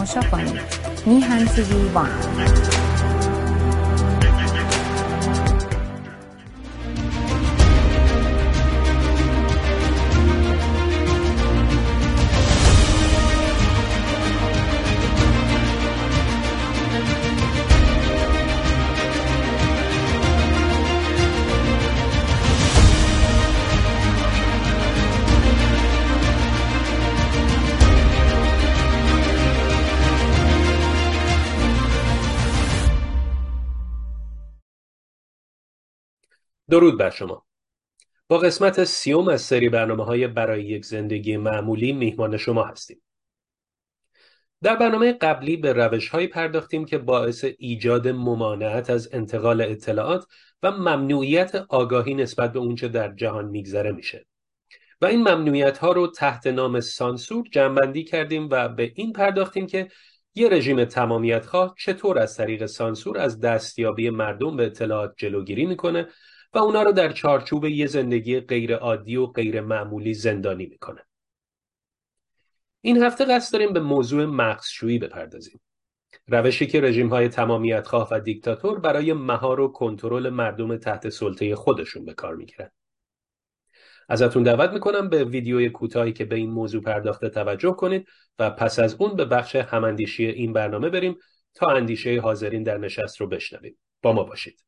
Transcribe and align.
تماشا 0.00 0.21
کنید 0.21 0.61
میهن 1.05 1.45
تیوی 1.45 1.87
وان 1.89 2.09
درود 36.71 36.97
بر 36.97 37.09
شما. 37.09 37.45
با 38.27 38.37
قسمت 38.37 38.83
سیوم 38.83 39.27
از 39.27 39.41
سری 39.41 39.69
برنامه 39.69 40.05
های 40.05 40.27
برای 40.27 40.63
یک 40.63 40.85
زندگی 40.85 41.37
معمولی 41.37 41.93
میهمان 41.93 42.37
شما 42.37 42.63
هستیم. 42.63 43.01
در 44.63 44.75
برنامه 44.75 45.13
قبلی 45.13 45.57
به 45.57 45.73
روش 45.73 46.09
هایی 46.09 46.27
پرداختیم 46.27 46.85
که 46.85 46.97
باعث 46.97 47.45
ایجاد 47.57 48.07
ممانعت 48.07 48.89
از 48.89 49.09
انتقال 49.13 49.61
اطلاعات 49.61 50.25
و 50.63 50.71
ممنوعیت 50.71 51.55
آگاهی 51.55 52.13
نسبت 52.13 52.53
به 52.53 52.59
اونچه 52.59 52.87
در 52.87 53.13
جهان 53.15 53.45
میگذره 53.45 53.91
میشه. 53.91 54.25
و 55.01 55.05
این 55.05 55.19
ممنوعیت 55.19 55.77
ها 55.77 55.91
رو 55.91 56.07
تحت 56.07 56.47
نام 56.47 56.79
سانسور 56.79 57.47
جمعبندی 57.51 58.03
کردیم 58.03 58.47
و 58.51 58.69
به 58.69 58.91
این 58.95 59.13
پرداختیم 59.13 59.67
که 59.67 59.87
یه 60.35 60.49
رژیم 60.49 60.85
تمامیت 60.85 61.45
خواه 61.45 61.75
چطور 61.77 62.19
از 62.19 62.37
طریق 62.37 62.65
سانسور 62.65 63.17
از 63.17 63.39
دستیابی 63.39 64.09
مردم 64.09 64.55
به 64.55 64.65
اطلاعات 64.65 65.13
جلوگیری 65.17 65.65
می‌کنه 65.65 66.07
و 66.53 66.57
اونا 66.57 66.83
رو 66.83 66.91
در 66.91 67.11
چارچوب 67.11 67.65
یه 67.65 67.87
زندگی 67.87 68.39
غیر 68.39 68.75
عادی 68.75 69.15
و 69.15 69.25
غیر 69.25 69.61
معمولی 69.61 70.13
زندانی 70.13 70.65
می‌کنه. 70.65 71.05
این 72.81 73.03
هفته 73.03 73.25
قصد 73.25 73.53
داریم 73.53 73.73
به 73.73 73.79
موضوع 73.79 74.25
مغزشویی 74.25 74.99
بپردازیم. 74.99 75.61
روشی 76.27 76.67
که 76.67 76.81
رژیم 76.81 77.07
های 77.07 77.29
تمامیت 77.29 77.87
خواه 77.87 78.07
و 78.11 78.19
دیکتاتور 78.19 78.79
برای 78.79 79.13
مهار 79.13 79.59
و 79.59 79.67
کنترل 79.67 80.29
مردم 80.29 80.77
تحت 80.77 81.09
سلطه 81.09 81.55
خودشون 81.55 82.05
به 82.05 82.13
کار 82.13 82.35
می‌گیرن. 82.35 82.71
ازتون 84.09 84.43
دعوت 84.43 84.69
می‌کنم 84.71 85.09
به 85.09 85.23
ویدیوی 85.23 85.69
کوتاهی 85.69 86.13
که 86.13 86.25
به 86.25 86.35
این 86.35 86.49
موضوع 86.49 86.81
پرداخته 86.81 87.29
توجه 87.29 87.71
کنید 87.71 88.07
و 88.39 88.49
پس 88.49 88.79
از 88.79 88.95
اون 88.99 89.15
به 89.15 89.25
بخش 89.25 89.55
هماندیشی 89.55 90.25
این 90.25 90.53
برنامه 90.53 90.89
بریم 90.89 91.17
تا 91.53 91.67
اندیشه 91.67 92.19
حاضرین 92.21 92.63
در 92.63 92.77
نشست 92.77 93.21
رو 93.21 93.27
بشنویم. 93.27 93.77
با 94.01 94.13
ما 94.13 94.23
باشید. 94.23 94.63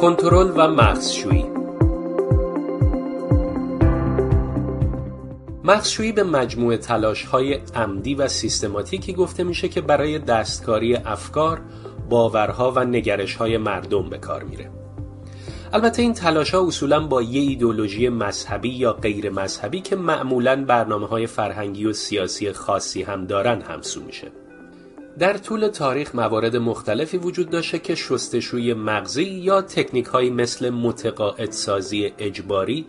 کنترل 0.00 0.52
و 0.56 0.68
مغزشویی 0.68 1.44
مغزشویی 5.64 6.12
به 6.12 6.22
مجموعه 6.22 6.76
تلاش 6.76 7.24
های 7.24 7.54
عمدی 7.74 8.14
و 8.14 8.28
سیستماتیکی 8.28 9.12
گفته 9.12 9.44
میشه 9.44 9.68
که 9.68 9.80
برای 9.80 10.18
دستکاری 10.18 10.96
افکار، 10.96 11.60
باورها 12.08 12.72
و 12.76 12.84
نگرش 12.84 13.34
های 13.34 13.58
مردم 13.58 14.10
به 14.10 14.18
کار 14.18 14.42
میره. 14.42 14.70
البته 15.72 16.02
این 16.02 16.12
تلاش 16.12 16.54
ها 16.54 16.66
اصولا 16.66 17.06
با 17.06 17.22
یه 17.22 17.40
ایدولوژی 17.40 18.08
مذهبی 18.08 18.70
یا 18.70 18.92
غیر 18.92 19.30
مذهبی 19.30 19.80
که 19.80 19.96
معمولا 19.96 20.64
برنامه 20.64 21.06
های 21.06 21.26
فرهنگی 21.26 21.84
و 21.84 21.92
سیاسی 21.92 22.52
خاصی 22.52 23.02
هم 23.02 23.26
دارن 23.26 23.60
همسو 23.60 24.02
میشه. 24.02 24.32
در 25.18 25.36
طول 25.38 25.68
تاریخ 25.68 26.14
موارد 26.14 26.56
مختلفی 26.56 27.16
وجود 27.16 27.50
داشته 27.50 27.78
که 27.78 27.94
شستشوی 27.94 28.74
مغزی 28.74 29.24
یا 29.24 29.62
تکنیک 29.62 30.06
های 30.06 30.30
مثل 30.30 30.70
متقاعد 30.70 31.52
سازی 31.52 32.12
اجباری 32.18 32.86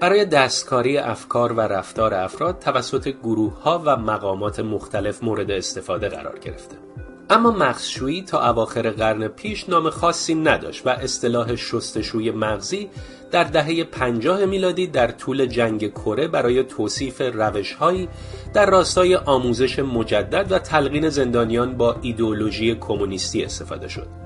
برای 0.00 0.24
دستکاری 0.24 0.98
افکار 0.98 1.52
و 1.52 1.60
رفتار 1.60 2.14
افراد 2.14 2.58
توسط 2.58 3.08
گروه 3.08 3.62
ها 3.62 3.82
و 3.84 3.96
مقامات 3.96 4.60
مختلف 4.60 5.22
مورد 5.22 5.50
استفاده 5.50 6.08
قرار 6.08 6.38
گرفته. 6.38 6.85
اما 7.30 7.50
مغزشویی 7.50 8.22
تا 8.22 8.48
اواخر 8.48 8.90
قرن 8.90 9.28
پیش 9.28 9.68
نام 9.68 9.90
خاصی 9.90 10.34
نداشت 10.34 10.86
و 10.86 10.90
اصطلاح 10.90 11.56
شستشوی 11.56 12.30
مغزی 12.30 12.90
در 13.30 13.44
دهه 13.44 13.84
پنجاه 13.84 14.44
میلادی 14.44 14.86
در 14.86 15.10
طول 15.10 15.46
جنگ 15.46 15.92
کره 15.92 16.28
برای 16.28 16.62
توصیف 16.62 17.20
روشهایی 17.20 18.08
در 18.54 18.70
راستای 18.70 19.16
آموزش 19.16 19.78
مجدد 19.78 20.52
و 20.52 20.58
تلقین 20.58 21.08
زندانیان 21.08 21.76
با 21.76 21.96
ایدئولوژی 22.02 22.74
کمونیستی 22.74 23.44
استفاده 23.44 23.88
شد. 23.88 24.25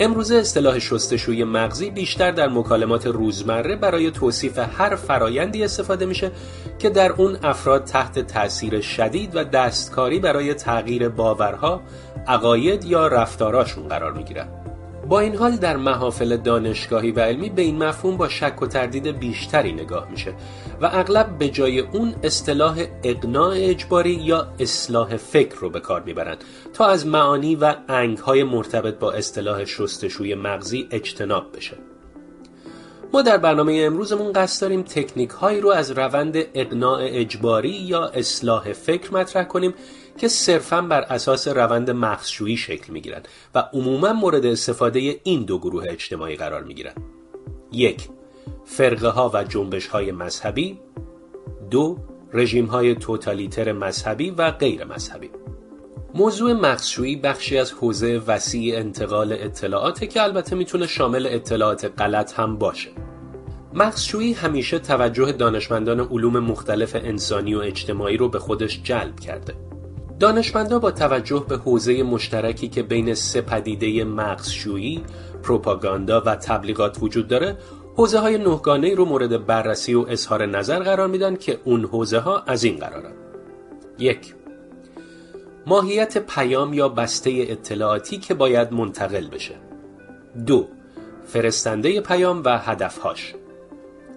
امروزه 0.00 0.36
اصطلاح 0.36 0.78
شستشوی 0.78 1.44
مغزی 1.44 1.90
بیشتر 1.90 2.30
در 2.30 2.48
مکالمات 2.48 3.06
روزمره 3.06 3.76
برای 3.76 4.10
توصیف 4.10 4.58
هر 4.58 4.96
فرایندی 4.96 5.64
استفاده 5.64 6.06
میشه 6.06 6.30
که 6.78 6.90
در 6.90 7.12
اون 7.12 7.38
افراد 7.42 7.84
تحت 7.84 8.18
تاثیر 8.18 8.80
شدید 8.80 9.36
و 9.36 9.44
دستکاری 9.44 10.18
برای 10.18 10.54
تغییر 10.54 11.08
باورها، 11.08 11.82
عقاید 12.26 12.84
یا 12.84 13.06
رفتاراشون 13.06 13.88
قرار 13.88 14.12
می‌گیرن. 14.12 14.48
با 15.08 15.20
این 15.20 15.36
حال 15.36 15.56
در 15.56 15.76
محافل 15.76 16.36
دانشگاهی 16.36 17.10
و 17.10 17.20
علمی 17.20 17.50
به 17.50 17.62
این 17.62 17.84
مفهوم 17.84 18.16
با 18.16 18.28
شک 18.28 18.62
و 18.62 18.66
تردید 18.66 19.18
بیشتری 19.18 19.72
نگاه 19.72 20.10
میشه 20.10 20.34
و 20.80 20.90
اغلب 20.92 21.38
به 21.38 21.48
جای 21.48 21.80
اون 21.80 22.14
اصطلاح 22.22 22.84
اقناع 23.02 23.54
اجباری 23.56 24.10
یا 24.10 24.46
اصلاح 24.60 25.16
فکر 25.16 25.56
رو 25.56 25.70
به 25.70 25.80
کار 25.80 26.02
می‌برند 26.02 26.44
تا 26.74 26.86
از 26.86 27.06
معانی 27.06 27.56
و 27.56 27.74
انگهای 27.88 28.44
مرتبط 28.44 28.98
با 28.98 29.12
اصطلاح 29.12 29.64
شستشوی 29.64 30.34
مغزی 30.34 30.88
اجتناب 30.90 31.56
بشه. 31.56 31.76
ما 33.12 33.22
در 33.22 33.38
برنامه 33.38 33.82
امروزمون 33.86 34.32
قصد 34.32 34.62
داریم 34.62 34.82
تکنیک 34.82 35.30
هایی 35.30 35.60
رو 35.60 35.70
از 35.70 35.90
روند 35.90 36.36
اقناع 36.54 37.00
اجباری 37.02 37.70
یا 37.70 38.06
اصلاح 38.06 38.72
فکر 38.72 39.14
مطرح 39.14 39.44
کنیم 39.44 39.74
که 40.16 40.28
صرفا 40.28 40.82
بر 40.82 41.00
اساس 41.00 41.48
روند 41.48 41.90
مغزشویی 41.90 42.56
شکل 42.56 42.92
می 42.92 43.00
گیرند 43.00 43.28
و 43.54 43.58
عموما 43.72 44.12
مورد 44.12 44.46
استفاده 44.46 45.20
این 45.24 45.44
دو 45.44 45.58
گروه 45.58 45.84
اجتماعی 45.88 46.36
قرار 46.36 46.62
می 46.62 46.74
گیرند. 46.74 47.02
یک 47.72 48.08
فرقه 48.64 49.08
ها 49.08 49.30
و 49.34 49.44
جنبش 49.44 49.86
های 49.86 50.12
مذهبی. 50.12 50.78
دو 51.70 51.98
رژیم 52.32 52.66
های 52.66 52.94
توتالیتر 52.94 53.72
مذهبی 53.72 54.30
و 54.30 54.50
غیر 54.50 54.84
مذهبی. 54.84 55.30
موضوع 56.14 56.52
مغزشویی 56.52 57.16
بخشی 57.16 57.58
از 57.58 57.72
حوزه 57.72 58.22
وسیع 58.26 58.78
انتقال 58.78 59.32
اطلاعاته 59.32 60.06
که 60.06 60.22
البته 60.22 60.56
می‌تونه 60.56 60.86
شامل 60.86 61.26
اطلاعات 61.30 61.92
غلط 61.98 62.40
هم 62.40 62.58
باشه. 62.58 62.90
مغزشویی 63.74 64.32
همیشه 64.32 64.78
توجه 64.78 65.32
دانشمندان 65.32 66.00
علوم 66.00 66.38
مختلف 66.38 66.96
انسانی 66.96 67.54
و 67.54 67.58
اجتماعی 67.58 68.16
رو 68.16 68.28
به 68.28 68.38
خودش 68.38 68.82
جلب 68.82 69.20
کرده. 69.20 69.65
دانشمندا 70.20 70.78
با 70.78 70.90
توجه 70.90 71.44
به 71.48 71.56
حوزه 71.56 72.02
مشترکی 72.02 72.68
که 72.68 72.82
بین 72.82 73.14
سه 73.14 73.40
پدیده 73.40 74.04
مغزشویی، 74.04 75.04
پروپاگاندا 75.42 76.20
و 76.20 76.36
تبلیغات 76.36 76.98
وجود 77.02 77.28
داره، 77.28 77.56
حوزه 77.96 78.18
های 78.18 78.38
نهگانه 78.38 78.94
رو 78.94 79.04
مورد 79.04 79.46
بررسی 79.46 79.94
و 79.94 80.04
اظهار 80.08 80.46
نظر 80.46 80.78
قرار 80.78 81.08
میدن 81.08 81.36
که 81.36 81.60
اون 81.64 81.84
حوزه 81.84 82.18
ها 82.18 82.42
از 82.46 82.64
این 82.64 82.76
قرارن. 82.76 83.12
یک 83.98 84.34
ماهیت 85.66 86.18
پیام 86.18 86.74
یا 86.74 86.88
بسته 86.88 87.30
اطلاعاتی 87.48 88.18
که 88.18 88.34
باید 88.34 88.72
منتقل 88.72 89.28
بشه. 89.28 89.54
دو 90.46 90.66
فرستنده 91.26 92.00
پیام 92.00 92.42
و 92.44 92.58
هدفهاش. 92.58 93.34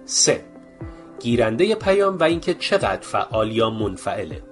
سه 0.04 0.44
گیرنده 1.20 1.74
پیام 1.74 2.18
و 2.18 2.22
اینکه 2.22 2.54
چقدر 2.54 3.00
فعال 3.00 3.52
یا 3.52 3.70
منفعله. 3.70 4.42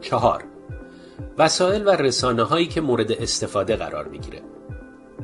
چهار 0.00 0.44
وسایل 1.38 1.86
و 1.86 1.90
رسانه 1.90 2.42
هایی 2.42 2.66
که 2.66 2.80
مورد 2.80 3.12
استفاده 3.12 3.76
قرار 3.76 4.08
می‌گیره 4.08 4.40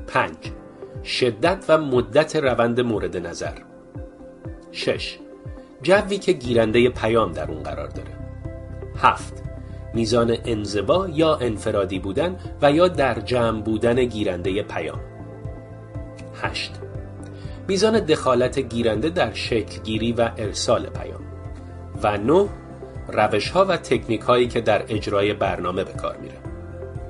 5. 0.07 0.31
شدت 1.05 1.65
و 1.69 1.79
مدت 1.79 2.37
روند 2.37 2.81
مورد 2.81 3.27
نظر 3.27 3.59
6. 4.73 5.19
جوی 5.83 6.19
که 6.19 6.33
گیرنده 6.33 6.89
پیام 6.89 7.33
در 7.33 7.51
اون 7.51 7.63
قرار 7.63 7.89
داره 7.89 8.11
7. 8.97 9.43
میزان 9.95 10.37
انزبا 10.45 11.09
یا 11.09 11.37
انفرادی 11.37 11.99
بودن 11.99 12.37
و 12.63 12.73
یا 12.73 12.89
در 12.89 13.21
جمع 13.21 13.61
بودن 13.61 14.05
گیرنده 14.05 14.63
پیام 14.63 15.01
8. 16.43 16.73
میزان 17.69 18.01
دخالت 18.01 18.59
گیرنده 18.59 19.11
در 19.11 19.33
شکل 19.33 19.83
گیری 19.83 20.13
و 20.13 20.31
ارسال 20.39 20.87
پیام 20.87 21.21
و 22.03 22.19
9 22.19 22.49
روش 23.09 23.51
ها 23.51 23.65
و 23.65 23.77
تکنیک 23.77 24.21
هایی 24.21 24.49
که 24.49 24.61
در 24.61 24.85
اجرای 24.89 25.35
برنامه 25.35 25.85
به 25.85 25.93
کار 25.93 26.17
میره 26.17 26.35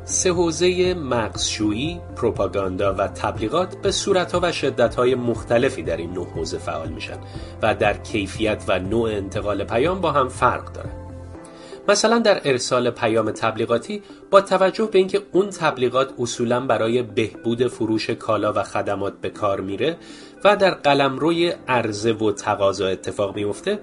سه 0.04 0.32
حوزه 0.32 0.94
مغزشویی، 0.94 2.00
پروپاگاندا 2.16 2.94
و 2.94 3.06
تبلیغات 3.06 3.76
به 3.82 3.90
صورتها 3.90 4.40
و 4.42 4.52
شدتهای 4.52 5.14
مختلفی 5.14 5.82
در 5.82 5.96
این 5.96 6.12
نه 6.12 6.24
حوزه 6.24 6.58
فعال 6.58 6.88
میشن 6.88 7.18
و 7.62 7.74
در 7.74 7.94
کیفیت 7.94 8.64
و 8.68 8.78
نوع 8.78 9.10
انتقال 9.10 9.64
پیام 9.64 10.00
با 10.00 10.12
هم 10.12 10.28
فرق 10.28 10.72
دارن. 10.72 10.90
مثلا 11.88 12.18
در 12.18 12.40
ارسال 12.44 12.90
پیام 12.90 13.30
تبلیغاتی 13.30 14.02
با 14.30 14.40
توجه 14.40 14.88
به 14.92 14.98
اینکه 14.98 15.20
اون 15.32 15.50
تبلیغات 15.50 16.14
اصولا 16.18 16.60
برای 16.60 17.02
بهبود 17.02 17.66
فروش 17.66 18.10
کالا 18.10 18.52
و 18.52 18.62
خدمات 18.62 19.20
به 19.20 19.30
کار 19.30 19.60
میره 19.60 19.96
و 20.44 20.56
در 20.56 20.70
قلمروی 20.70 21.52
عرضه 21.68 22.12
و 22.12 22.32
تقاضا 22.32 22.86
اتفاق 22.86 23.36
میفته 23.36 23.78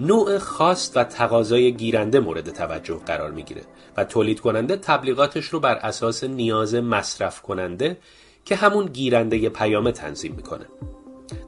نوع 0.00 0.38
خواست 0.38 0.96
و 0.96 1.04
تقاضای 1.04 1.72
گیرنده 1.72 2.20
مورد 2.20 2.50
توجه 2.50 3.00
قرار 3.06 3.30
می‌گیره 3.30 3.62
و 3.96 4.04
تولید 4.04 4.40
کننده 4.40 4.76
تبلیغاتش 4.76 5.44
رو 5.44 5.60
بر 5.60 5.74
اساس 5.74 6.24
نیاز 6.24 6.74
مصرف 6.74 7.42
کننده 7.42 7.96
که 8.44 8.56
همون 8.56 8.86
گیرنده 8.86 9.48
پیام 9.48 9.90
تنظیم 9.90 10.34
می‌کنه. 10.36 10.66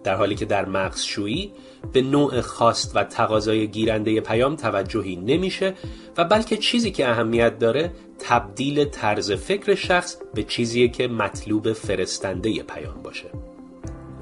در 0.05 0.15
حالی 0.15 0.35
که 0.35 0.45
در 0.45 0.65
مغزشویی 0.65 1.53
به 1.93 2.03
نوع 2.03 2.41
خواست 2.41 2.97
و 2.97 3.05
تقاضای 3.05 3.69
گیرنده 3.69 4.21
پیام 4.21 4.57
توجهی 4.57 5.17
نمیشه 5.17 5.75
و 6.17 6.25
بلکه 6.25 6.57
چیزی 6.57 6.91
که 6.91 7.09
اهمیت 7.09 7.59
داره 7.59 7.93
تبدیل 8.19 8.85
طرز 8.85 9.33
فکر 9.33 9.75
شخص 9.75 10.17
به 10.35 10.43
چیزی 10.43 10.89
که 10.89 11.09
مطلوب 11.09 11.73
فرستنده 11.73 12.63
پیام 12.63 13.03
باشه. 13.03 13.52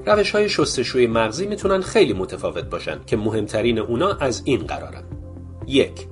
روش 0.07 0.31
های 0.31 0.49
شستشوی 0.49 1.07
مغزی 1.07 1.47
می‌تونن 1.47 1.81
خیلی 1.81 2.13
متفاوت 2.13 2.65
باشن 2.65 3.01
که 3.07 3.17
مهمترین 3.17 3.79
اونا 3.79 4.13
از 4.13 4.43
این 4.45 4.67
قرارن 4.67 5.03
یک 5.67 6.07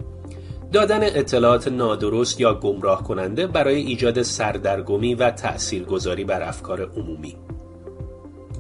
دادن 0.73 1.03
اطلاعات 1.03 1.69
نادرست 1.69 2.41
یا 2.41 2.55
گمراه 2.55 3.05
کننده 3.05 3.47
برای 3.47 3.77
ایجاد 3.77 4.23
سردرگمی 4.23 5.15
و 5.15 5.31
تأثیرگذاری 5.31 6.25
بر 6.25 6.43
افکار 6.43 6.83
عمومی 6.83 7.37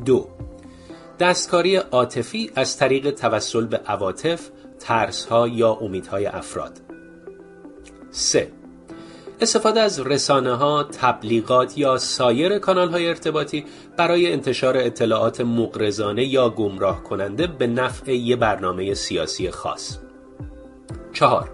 دو 0.04 0.28
دستکاری 1.18 1.76
عاطفی 1.76 2.50
از 2.54 2.76
طریق 2.76 3.10
توسل 3.10 3.66
به 3.66 3.76
عواطف، 3.76 4.48
ترسها 4.78 5.48
یا 5.48 5.70
امیدهای 5.70 6.26
افراد 6.26 6.72
3. 8.10 8.57
استفاده 9.40 9.80
از 9.80 10.00
رسانه 10.00 10.54
ها، 10.54 10.82
تبلیغات 10.82 11.78
یا 11.78 11.98
سایر 11.98 12.58
کانال 12.58 12.90
های 12.90 13.08
ارتباطی 13.08 13.64
برای 13.96 14.32
انتشار 14.32 14.76
اطلاعات 14.76 15.40
مقرزانه 15.40 16.24
یا 16.24 16.48
گمراه 16.48 17.02
کننده 17.02 17.46
به 17.46 17.66
نفع 17.66 18.12
یک 18.12 18.38
برنامه 18.38 18.94
سیاسی 18.94 19.50
خاص. 19.50 19.98
4. 21.12 21.50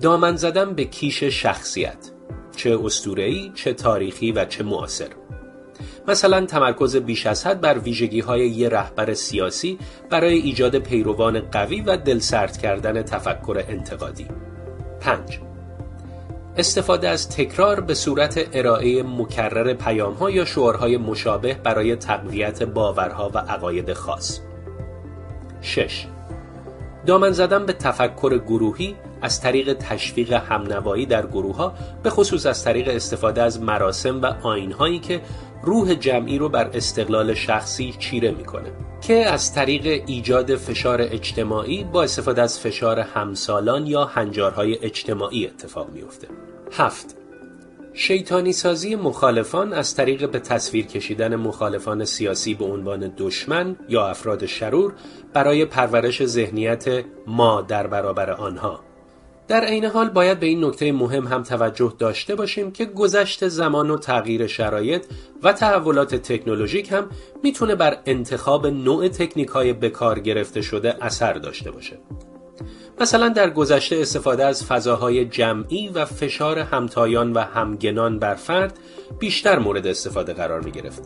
دامن 0.00 0.36
زدن 0.36 0.74
به 0.74 0.84
کیش 0.84 1.24
شخصیت 1.24 2.10
چه 2.56 2.78
اسطوره‌ای، 2.84 3.52
چه 3.54 3.72
تاریخی 3.72 4.32
و 4.32 4.44
چه 4.44 4.64
معاصر. 4.64 5.08
مثلا 6.08 6.46
تمرکز 6.46 6.96
بیش 6.96 7.26
از 7.26 7.46
حد 7.46 7.60
بر 7.60 7.78
ویژگی 7.78 8.20
های 8.20 8.48
یه 8.48 8.68
رهبر 8.68 9.14
سیاسی 9.14 9.78
برای 10.10 10.38
ایجاد 10.38 10.78
پیروان 10.78 11.40
قوی 11.40 11.80
و 11.80 11.96
دلسرد 11.96 12.56
کردن 12.56 13.02
تفکر 13.02 13.64
انتقادی 13.68 14.26
5. 15.00 15.47
استفاده 16.58 17.08
از 17.08 17.28
تکرار 17.28 17.80
به 17.80 17.94
صورت 17.94 18.48
ارائه 18.52 19.02
مکرر 19.02 19.74
پیام 19.74 20.14
ها 20.14 20.30
یا 20.30 20.44
شعارهای 20.44 20.96
مشابه 20.96 21.54
برای 21.54 21.96
تقویت 21.96 22.62
باورها 22.62 23.30
و 23.34 23.38
عقاید 23.38 23.92
خاص 23.92 24.40
6. 25.60 26.06
دامن 27.08 27.30
زدن 27.30 27.66
به 27.66 27.72
تفکر 27.72 28.38
گروهی 28.38 28.96
از 29.22 29.40
طریق 29.40 29.72
تشویق 29.72 30.32
همنوایی 30.32 31.06
در 31.06 31.26
گروه 31.26 31.56
ها 31.56 31.74
به 32.02 32.10
خصوص 32.10 32.46
از 32.46 32.64
طریق 32.64 32.88
استفاده 32.88 33.42
از 33.42 33.62
مراسم 33.62 34.22
و 34.22 34.26
آینهایی 34.42 34.98
که 34.98 35.20
روح 35.62 35.94
جمعی 35.94 36.38
رو 36.38 36.48
بر 36.48 36.70
استقلال 36.74 37.34
شخصی 37.34 37.94
چیره 37.98 38.30
می‌کنه 38.30 38.72
که 39.00 39.14
از 39.14 39.54
طریق 39.54 40.02
ایجاد 40.06 40.56
فشار 40.56 41.02
اجتماعی 41.02 41.84
با 41.84 42.02
استفاده 42.02 42.42
از 42.42 42.60
فشار 42.60 42.98
همسالان 42.98 43.86
یا 43.86 44.04
هنجارهای 44.04 44.78
اجتماعی 44.82 45.46
اتفاق 45.46 45.90
میفته. 45.90 46.28
هفت 46.72 47.17
شیطانی 48.00 48.52
سازی 48.52 48.96
مخالفان 48.96 49.72
از 49.72 49.94
طریق 49.94 50.30
به 50.30 50.38
تصویر 50.38 50.86
کشیدن 50.86 51.36
مخالفان 51.36 52.04
سیاسی 52.04 52.54
به 52.54 52.64
عنوان 52.64 53.12
دشمن 53.16 53.76
یا 53.88 54.08
افراد 54.08 54.46
شرور 54.46 54.94
برای 55.32 55.64
پرورش 55.64 56.24
ذهنیت 56.24 57.04
ما 57.26 57.62
در 57.62 57.86
برابر 57.86 58.30
آنها 58.30 58.80
در 59.48 59.64
عین 59.64 59.84
حال 59.84 60.08
باید 60.08 60.40
به 60.40 60.46
این 60.46 60.64
نکته 60.64 60.92
مهم 60.92 61.26
هم 61.26 61.42
توجه 61.42 61.94
داشته 61.98 62.34
باشیم 62.34 62.70
که 62.70 62.84
گذشت 62.84 63.48
زمان 63.48 63.90
و 63.90 63.98
تغییر 63.98 64.46
شرایط 64.46 65.04
و 65.42 65.52
تحولات 65.52 66.14
تکنولوژیک 66.14 66.92
هم 66.92 67.10
می‌تونه 67.42 67.74
بر 67.74 67.98
انتخاب 68.06 68.66
نوع 68.66 69.08
تکنیک 69.08 69.48
های 69.48 69.72
به 69.72 69.90
کار 69.90 70.18
گرفته 70.18 70.62
شده 70.62 71.04
اثر 71.04 71.32
داشته 71.32 71.70
باشه. 71.70 71.98
مثلا 73.00 73.28
در 73.28 73.50
گذشته 73.50 73.96
استفاده 73.96 74.44
از 74.44 74.64
فضاهای 74.64 75.24
جمعی 75.24 75.88
و 75.88 76.04
فشار 76.04 76.58
همتایان 76.58 77.32
و 77.32 77.38
همگنان 77.38 78.18
بر 78.18 78.34
فرد 78.34 78.78
بیشتر 79.18 79.58
مورد 79.58 79.86
استفاده 79.86 80.32
قرار 80.32 80.60
می 80.60 80.70
گرفت. 80.70 81.02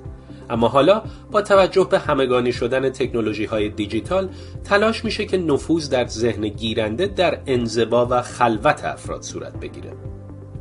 اما 0.50 0.68
حالا 0.68 1.02
با 1.30 1.42
توجه 1.42 1.88
به 1.90 1.98
همگانی 1.98 2.52
شدن 2.52 2.90
تکنولوژی 2.90 3.44
های 3.44 3.68
دیجیتال 3.68 4.28
تلاش 4.64 5.04
میشه 5.04 5.24
که 5.24 5.36
نفوذ 5.36 5.88
در 5.88 6.06
ذهن 6.06 6.48
گیرنده 6.48 7.06
در 7.06 7.38
انزبا 7.46 8.06
و 8.10 8.22
خلوت 8.22 8.84
افراد 8.84 9.22
صورت 9.22 9.60
بگیره. 9.60 9.92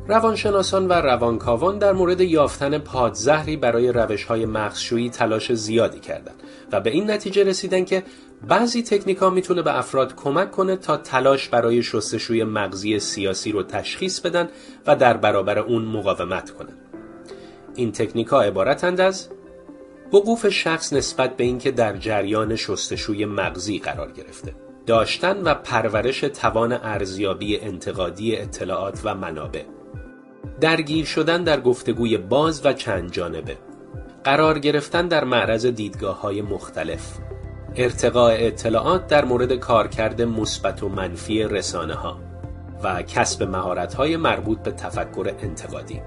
روانشناسان 0.07 0.87
و 0.87 0.93
روانکاوان 0.93 1.77
در 1.77 1.93
مورد 1.93 2.21
یافتن 2.21 2.77
پادزهری 2.77 3.57
برای 3.57 3.91
روش 3.91 4.23
های 4.23 4.45
مغزشویی 4.45 5.09
تلاش 5.09 5.53
زیادی 5.53 5.99
کردند 5.99 6.43
و 6.71 6.79
به 6.79 6.89
این 6.89 7.11
نتیجه 7.11 7.43
رسیدن 7.43 7.85
که 7.85 8.03
بعضی 8.47 8.83
تکنیک 8.83 9.17
ها 9.17 9.29
می‌تونه 9.29 9.61
به 9.61 9.77
افراد 9.77 10.15
کمک 10.15 10.51
کنه 10.51 10.75
تا 10.75 10.97
تلاش 10.97 11.49
برای 11.49 11.83
شستشوی 11.83 12.43
مغزی 12.43 12.99
سیاسی 12.99 13.51
رو 13.51 13.63
تشخیص 13.63 14.19
بدن 14.19 14.49
و 14.87 14.95
در 14.95 15.17
برابر 15.17 15.59
اون 15.59 15.85
مقاومت 15.85 16.49
کنند. 16.49 16.77
این 17.75 17.91
تکنیک 17.91 18.27
ها 18.27 18.41
عبارتند 18.41 19.01
از 19.01 19.29
وقوف 20.13 20.49
شخص 20.49 20.93
نسبت 20.93 21.37
به 21.37 21.43
اینکه 21.43 21.71
در 21.71 21.97
جریان 21.97 22.55
شستشوی 22.55 23.25
مغزی 23.25 23.79
قرار 23.79 24.11
گرفته. 24.11 24.55
داشتن 24.85 25.43
و 25.43 25.53
پرورش 25.53 26.19
توان 26.19 26.71
ارزیابی 26.71 27.59
انتقادی 27.59 28.35
اطلاعات 28.37 29.01
و 29.03 29.15
منابع. 29.15 29.63
درگیر 30.61 31.05
شدن 31.05 31.43
در 31.43 31.61
گفتگوی 31.61 32.17
باز 32.17 32.65
و 32.65 32.73
چند 32.73 33.11
جانبه. 33.11 33.57
قرار 34.23 34.59
گرفتن 34.59 35.07
در 35.07 35.23
معرض 35.23 35.65
دیدگاه 35.65 36.21
های 36.21 36.41
مختلف. 36.41 37.17
ارتقاء 37.75 38.35
اطلاعات 38.37 39.07
در 39.07 39.25
مورد 39.25 39.53
کارکرد 39.53 40.21
مثبت 40.21 40.83
و 40.83 40.89
منفی 40.89 41.43
رسانه 41.43 41.93
ها 41.93 42.19
و 42.83 43.01
کسب 43.01 43.43
مهارت 43.43 43.93
های 43.93 44.17
مربوط 44.17 44.59
به 44.59 44.71
تفکر 44.71 45.33
انتقادی. 45.39 46.01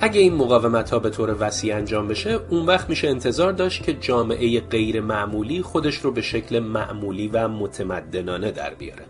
اگه 0.00 0.20
این 0.20 0.34
مقاومت 0.34 0.90
ها 0.90 0.98
به 0.98 1.10
طور 1.10 1.36
وسیع 1.40 1.76
انجام 1.76 2.08
بشه 2.08 2.40
اون 2.50 2.66
وقت 2.66 2.88
میشه 2.88 3.08
انتظار 3.08 3.52
داشت 3.52 3.82
که 3.82 3.94
جامعه 3.94 4.60
غیر 4.60 5.00
معمولی 5.00 5.62
خودش 5.62 5.96
رو 5.96 6.10
به 6.10 6.20
شکل 6.20 6.58
معمولی 6.58 7.28
و 7.28 7.48
متمدنانه 7.48 8.50
در 8.50 8.74
بیاره. 8.74 9.04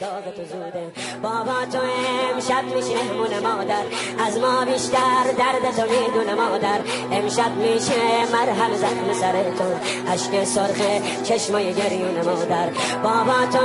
داغ 0.00 0.24
تو 0.36 0.44
زوده. 0.44 0.84
بابا 1.22 1.58
تو 1.72 1.78
امشب 2.34 2.64
میشه 2.76 2.94
مهمون 2.94 3.38
مادر. 3.46 3.84
از 4.26 4.38
ما 4.38 4.64
بیشتر 4.64 5.24
درد 5.38 5.76
تو 5.76 5.82
می‌دونه 5.82 6.34
مادر. 6.34 6.80
امشب 7.12 7.52
میشه 7.56 8.00
مرهم 8.32 8.74
زخم 8.74 9.12
سر 9.20 9.32
تو. 9.58 9.68
عشق 10.12 10.44
سرخ 10.44 10.78
چشمای 11.24 11.74
گریون 11.74 12.16
مادر. 12.24 12.68
بابا 13.02 13.46
تو 13.52 13.58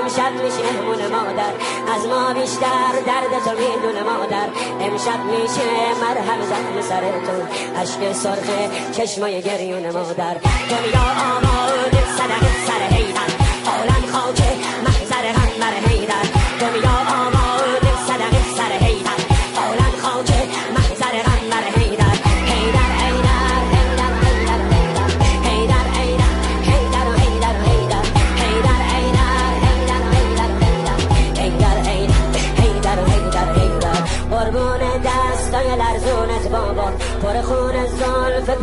امشب 0.00 0.32
میشه 0.44 0.62
مهمون 0.62 1.06
مادر. 1.16 1.52
از 1.94 2.06
ما 2.06 2.34
بیشتر 2.40 2.92
درد 3.06 3.44
تو 3.44 3.50
می‌دونه 3.50 4.02
مادر. 4.02 4.48
امشب 4.80 5.20
میشه 5.24 5.68
مرهم 6.02 6.40
زخم 6.42 6.80
سر 6.88 7.00
تو. 7.26 7.36
عشق 7.80 8.12
سرخ 8.12 8.48
چشمای 8.96 9.42
گریون 9.42 9.90
مادر. 9.90 10.36
دنیا 10.70 11.06
آماده 11.36 12.02
صدقه 12.18 12.65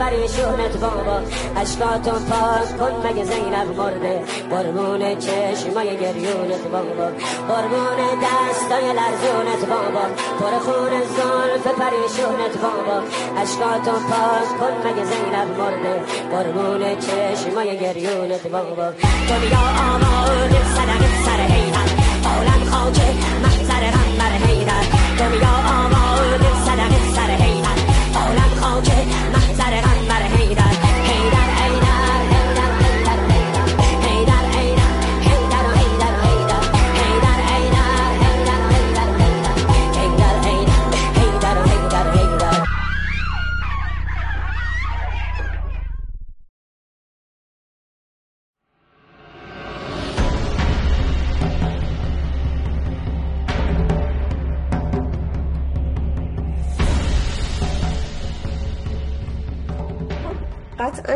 زلف 0.04 0.12
پریشونت 0.12 0.78
بابا. 0.78 1.18
اشکاتون 1.62 2.26
پاک 2.30 2.78
کن 2.80 3.08
مگه 3.08 3.24
زینب 3.24 3.78
مرده. 3.78 4.24
قربون 4.50 5.20
چشمای 5.20 5.98
گریونت 5.98 6.64
بابا. 6.72 7.08
قربون 7.50 8.00
دستای 8.24 8.88
لرزونت 9.00 9.66
بابا. 9.70 10.06
پر 10.40 10.60
خون 10.60 10.94
زلف 11.16 11.68
پریشونت 11.80 12.56
بابا. 12.64 12.98
اشکاتون 13.42 14.04
پاک 14.10 14.50
کن 14.60 14.90
مگه 14.90 15.06
زینب 15.06 15.50
مرده. 15.60 15.96
قربون 16.32 16.82
چشمای 17.00 17.80
گریونت 17.80 18.48
بابا. 18.48 18.88
دنیا 19.30 19.64
آماده 19.92 20.62
صدقه 20.76 21.10
سر 21.26 21.42
حیرت 21.54 21.92
عالم 22.26 22.64
خاکه 22.72 23.10
محضر 23.44 23.84
غمبر 23.96 24.34
حیرت 24.48 24.88
دنیا 25.20 25.54
آماده 25.80 26.03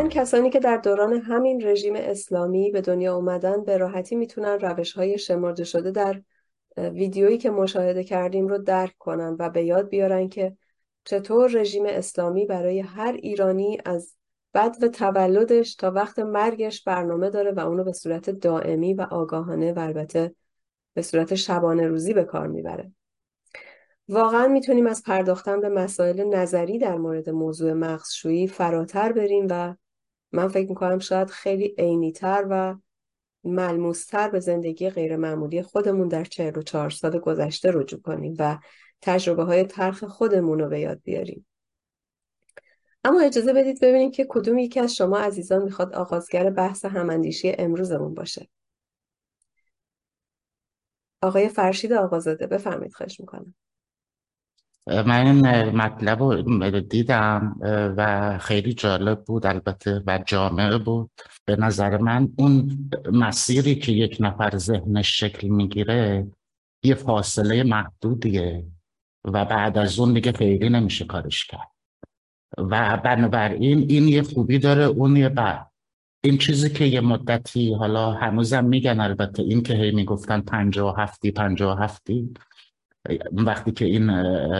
کسانی 0.08 0.50
که 0.50 0.60
در 0.60 0.76
دوران 0.76 1.12
همین 1.12 1.66
رژیم 1.66 1.94
اسلامی 1.96 2.70
به 2.70 2.80
دنیا 2.80 3.16
اومدن 3.16 3.64
به 3.64 3.76
راحتی 3.76 4.16
می‌تونن 4.16 4.60
روش 4.60 4.92
های 4.92 5.18
شمرده 5.18 5.64
شده 5.64 5.90
در 5.90 6.22
ویدیویی 6.76 7.38
که 7.38 7.50
مشاهده 7.50 8.04
کردیم 8.04 8.48
رو 8.48 8.58
درک 8.58 8.94
کنن 8.98 9.36
و 9.38 9.50
به 9.50 9.62
یاد 9.62 9.88
بیارن 9.88 10.28
که 10.28 10.56
چطور 11.04 11.50
رژیم 11.50 11.84
اسلامی 11.86 12.46
برای 12.46 12.80
هر 12.80 13.12
ایرانی 13.12 13.78
از 13.84 14.14
بد 14.54 14.76
و 14.82 14.88
تولدش 14.88 15.74
تا 15.74 15.90
وقت 15.90 16.18
مرگش 16.18 16.84
برنامه 16.84 17.30
داره 17.30 17.52
و 17.52 17.60
اونو 17.60 17.84
به 17.84 17.92
صورت 17.92 18.30
دائمی 18.30 18.94
و 18.94 19.02
آگاهانه 19.10 19.72
و 19.72 19.78
البته 19.78 20.34
به 20.94 21.02
صورت 21.02 21.34
شبانه 21.34 21.86
روزی 21.86 22.14
به 22.14 22.24
کار 22.24 22.46
می‌بره. 22.46 22.92
واقعا 24.08 24.48
می‌تونیم 24.48 24.86
از 24.86 25.02
پرداختن 25.02 25.60
به 25.60 25.68
مسائل 25.68 26.24
نظری 26.24 26.78
در 26.78 26.96
مورد 26.96 27.30
موضوع 27.30 27.72
مغزشویی 27.72 28.46
فراتر 28.46 29.12
بریم 29.12 29.46
و 29.50 29.74
من 30.32 30.48
فکر 30.48 30.68
می‌کنم 30.68 30.98
شاید 30.98 31.30
خیلی 31.30 31.74
عینیتر 31.78 32.46
و 32.50 32.76
ملموستر 33.44 34.28
به 34.30 34.40
زندگی 34.40 34.90
غیرمعمولی 34.90 35.62
خودمون 35.62 36.08
در 36.08 36.24
44 36.24 36.90
سال 36.90 37.18
گذشته 37.18 37.70
رجوع 37.74 38.00
کنیم 38.00 38.34
و 38.38 38.58
تجربه 39.02 39.44
های 39.44 39.64
تلخ 39.64 40.04
خودمون 40.04 40.58
رو 40.58 40.68
به 40.68 40.80
یاد 40.80 41.00
بیاریم. 41.04 41.46
اما 43.04 43.20
اجازه 43.20 43.52
بدید 43.52 43.80
ببینیم 43.82 44.10
که 44.10 44.26
کدوم 44.28 44.58
یکی 44.58 44.80
از 44.80 44.94
شما 44.94 45.18
عزیزان 45.18 45.62
می‌خواد 45.62 45.94
آغازگر 45.94 46.50
بحث 46.50 46.84
هماندیشی 46.84 47.54
امروزمون 47.58 48.14
باشه. 48.14 48.48
آقای 51.22 51.48
فرشید 51.48 51.92
آقازاده 51.92 52.46
بفرمایید 52.46 52.94
خواهش 52.94 53.20
می‌کنم. 53.20 53.54
من 54.86 55.40
مطلب 55.70 56.22
رو 56.22 56.80
دیدم 56.80 57.56
و 57.96 58.38
خیلی 58.38 58.72
جالب 58.72 59.24
بود 59.24 59.46
البته 59.46 60.02
و 60.06 60.18
جامعه 60.26 60.78
بود. 60.78 61.10
به 61.44 61.56
نظر 61.56 61.96
من 61.96 62.28
اون 62.38 62.88
مسیری 63.12 63.74
که 63.74 63.92
یک 63.92 64.16
نفر 64.20 64.56
ذهنش 64.56 65.20
شکل 65.20 65.48
می‌گیره 65.48 66.26
یه 66.82 66.94
فاصله 66.94 67.62
محدودیه 67.62 68.64
و 69.24 69.44
بعد 69.44 69.78
از 69.78 69.98
اون 69.98 70.14
دیگه 70.14 70.32
خیلی 70.32 70.68
نمیشه 70.68 71.04
کارش 71.04 71.44
کرد. 71.44 71.68
و 72.58 72.96
بنابراین 73.04 73.86
این 73.88 74.08
یه 74.08 74.22
خوبی 74.22 74.58
داره 74.58 74.84
اون 74.84 75.16
یه 75.16 75.28
بعد 75.28 75.70
این 76.24 76.38
چیزی 76.38 76.70
که 76.70 76.84
یه 76.84 77.00
مدتی 77.00 77.74
حالا 77.74 78.12
هنوزم 78.12 78.64
میگن 78.64 79.00
البته 79.00 79.42
این 79.42 79.62
که 79.62 79.74
هی 79.74 79.90
می‌گفتن 79.90 80.40
پنجاه 80.40 80.94
و 80.94 81.00
هفتی 81.00 81.30
پنجاه 81.30 81.78
و 81.78 81.82
هفتی 81.82 82.34
وقتی 83.32 83.72
که 83.72 83.84
این 83.84 84.10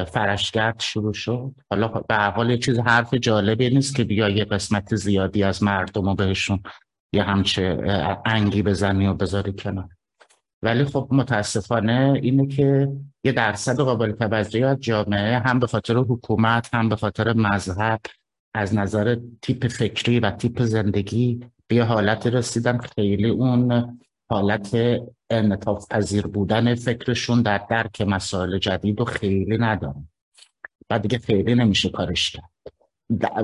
فرشگرد 0.04 0.80
شروع 0.80 1.12
شد 1.12 1.54
حالا 1.71 1.88
به 1.88 2.16
حال 2.16 2.50
یه 2.50 2.59
چیز 2.59 2.78
حرف 2.78 3.14
جالبی 3.14 3.71
نیست 3.71 3.97
که 3.97 4.04
بیا 4.04 4.28
یه 4.28 4.45
قسمت 4.45 4.95
زیادی 4.95 5.42
از 5.42 5.62
مردم 5.62 6.09
رو 6.09 6.14
بهشون 6.14 6.62
یه 7.12 7.23
همچه 7.23 7.78
انگی 8.26 8.62
بزنی 8.62 9.07
و 9.07 9.14
بذاری 9.14 9.52
کنار. 9.52 9.88
ولی 10.62 10.85
خب 10.85 11.09
متاسفانه 11.11 12.21
اینه 12.23 12.47
که 12.47 12.88
یه 13.25 13.33
درصد 13.33 13.76
قابل 13.80 14.12
توجهی 14.12 14.64
از 14.64 14.80
جامعه 14.80 15.38
هم 15.38 15.59
به 15.59 15.66
خاطر 15.66 15.97
حکومت 15.97 16.75
هم 16.75 16.88
به 16.88 16.97
خاطر 16.97 17.33
مذهب 17.33 18.00
از 18.54 18.75
نظر 18.75 19.16
تیپ 19.42 19.68
فکری 19.68 20.21
و 20.21 20.30
تیپ 20.30 20.62
زندگی 20.62 21.40
به 21.66 21.85
حالت 21.85 22.26
رسیدن. 22.26 22.78
خیلی 22.78 23.28
اون 23.28 23.99
حالت 24.31 24.77
انعطاف 25.31 25.87
پذیر 25.91 26.27
بودن 26.27 26.75
فکرشون 26.75 27.43
در 27.43 27.67
درک 27.71 28.01
مسائل 28.01 28.59
جدید 28.59 29.01
و 29.01 29.05
خیلی 29.05 29.59
ندارن. 29.59 30.09
و 30.91 30.99
دیگه 30.99 31.19
خیلی 31.19 31.55
نمیشه 31.55 31.89
کارش 31.89 32.31
کرد. 32.31 32.51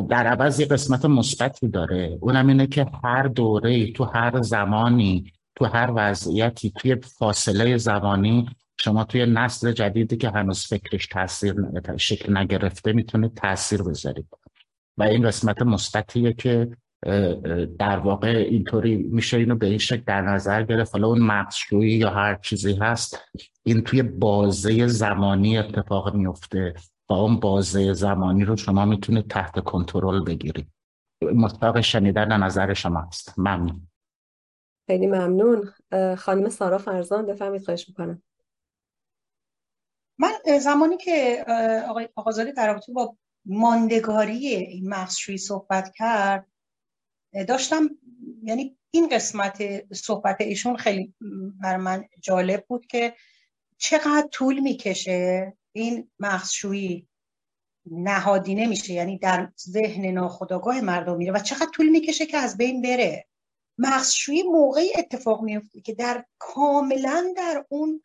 در 0.08 0.26
عوض 0.26 0.60
یه 0.60 0.66
قسمت 0.66 1.04
مثبتی 1.04 1.68
داره. 1.68 2.18
اونم 2.20 2.46
اینه 2.46 2.66
که 2.66 2.86
هر 3.04 3.22
دوره 3.22 3.92
تو 3.92 4.04
هر 4.04 4.42
زمانی 4.42 5.32
تو 5.56 5.64
هر 5.64 5.92
وضعیتی 5.94 6.70
توی 6.70 6.96
فاصله 6.96 7.76
زمانی 7.76 8.48
شما 8.80 9.04
توی 9.04 9.26
نسل 9.26 9.72
جدیدی 9.72 10.16
که 10.16 10.30
هنوز 10.30 10.66
فکرش 10.66 11.06
تاثیر 11.06 11.54
شکل 11.96 12.38
نگرفته 12.38 12.92
می‌تونه 12.92 13.28
تاثیر 13.28 13.82
بذارید. 13.82 14.28
و 14.96 15.02
این 15.02 15.26
قسمت 15.26 15.62
مثبتیه 15.62 16.32
که 16.32 16.70
در 17.78 17.98
واقع 17.98 18.28
اینطوری 18.28 18.96
میشه 18.96 19.36
اینو 19.36 19.54
به 19.54 19.66
این 19.66 19.78
شکل 19.78 20.02
در 20.06 20.20
نظر 20.20 20.62
گرفت. 20.62 20.92
حالا 20.92 21.08
اون 21.08 21.18
مغزشویی 21.18 21.98
یا 21.98 22.10
هر 22.10 22.34
چیزی 22.34 22.74
هست 22.74 23.18
این 23.62 23.80
توی 23.80 24.02
بازه 24.02 24.86
زمانی 24.86 25.58
اتفاق 25.58 26.14
میفته 26.14 26.74
و 27.08 27.12
اون 27.12 27.40
بازه 27.40 27.92
زمانی 27.92 28.44
رو 28.44 28.56
شما 28.56 28.84
می‌تونید 28.84 29.30
تحت 29.30 29.60
کنترل 29.60 30.24
بگیرید. 30.24 30.66
مطابق 31.22 31.80
شنیدن 31.80 32.42
نظر 32.42 32.74
شما 32.74 33.00
هست. 33.00 33.38
ممنون. 33.38 33.88
خیلی 34.86 35.06
ممنون. 35.06 35.72
خانم 36.16 36.48
سارا 36.48 36.78
فرزان 36.78 37.26
بفهمید 37.26 37.64
خواهش 37.64 37.88
می‌کنم. 37.88 38.22
من 40.18 40.58
زمانی 40.60 40.96
که 40.96 41.44
آقای 41.88 42.08
آقازاده 42.14 42.52
در 42.52 42.66
رابطه 42.66 42.92
با 42.92 43.16
ماندگاری 43.44 44.46
این 44.46 44.88
مغزشویی 44.88 45.38
صحبت 45.38 45.92
کرد 45.94 46.46
داشتم 47.42 47.90
یعنی 48.42 48.76
این 48.90 49.08
قسمت 49.08 49.84
صحبت 49.94 50.40
ایشون 50.40 50.76
خیلی 50.76 51.14
بر 51.62 51.76
من 51.76 52.04
جالب 52.20 52.64
بود 52.68 52.86
که 52.86 53.14
چقدر 53.78 54.28
طول 54.32 54.60
می‌کشه 54.60 55.52
این 55.72 56.10
مغزشویی 56.18 57.08
نهادینه 57.90 58.66
میشه 58.66 58.92
یعنی 58.92 59.18
در 59.18 59.52
ذهن 59.60 60.06
ناخودآگاه 60.06 60.80
مردم 60.80 61.16
میره 61.16 61.32
و 61.32 61.38
چقدر 61.38 61.70
طول 61.74 61.88
می‌کشه 61.88 62.26
که 62.26 62.36
از 62.36 62.56
بین 62.56 62.82
بره. 62.82 63.26
مغزشویی 63.78 64.42
موقعی 64.42 64.92
اتفاق 64.98 65.42
میفته 65.42 65.80
که 65.80 65.94
در 65.94 66.24
کاملا 66.38 67.34
در 67.36 67.64
اون 67.68 68.02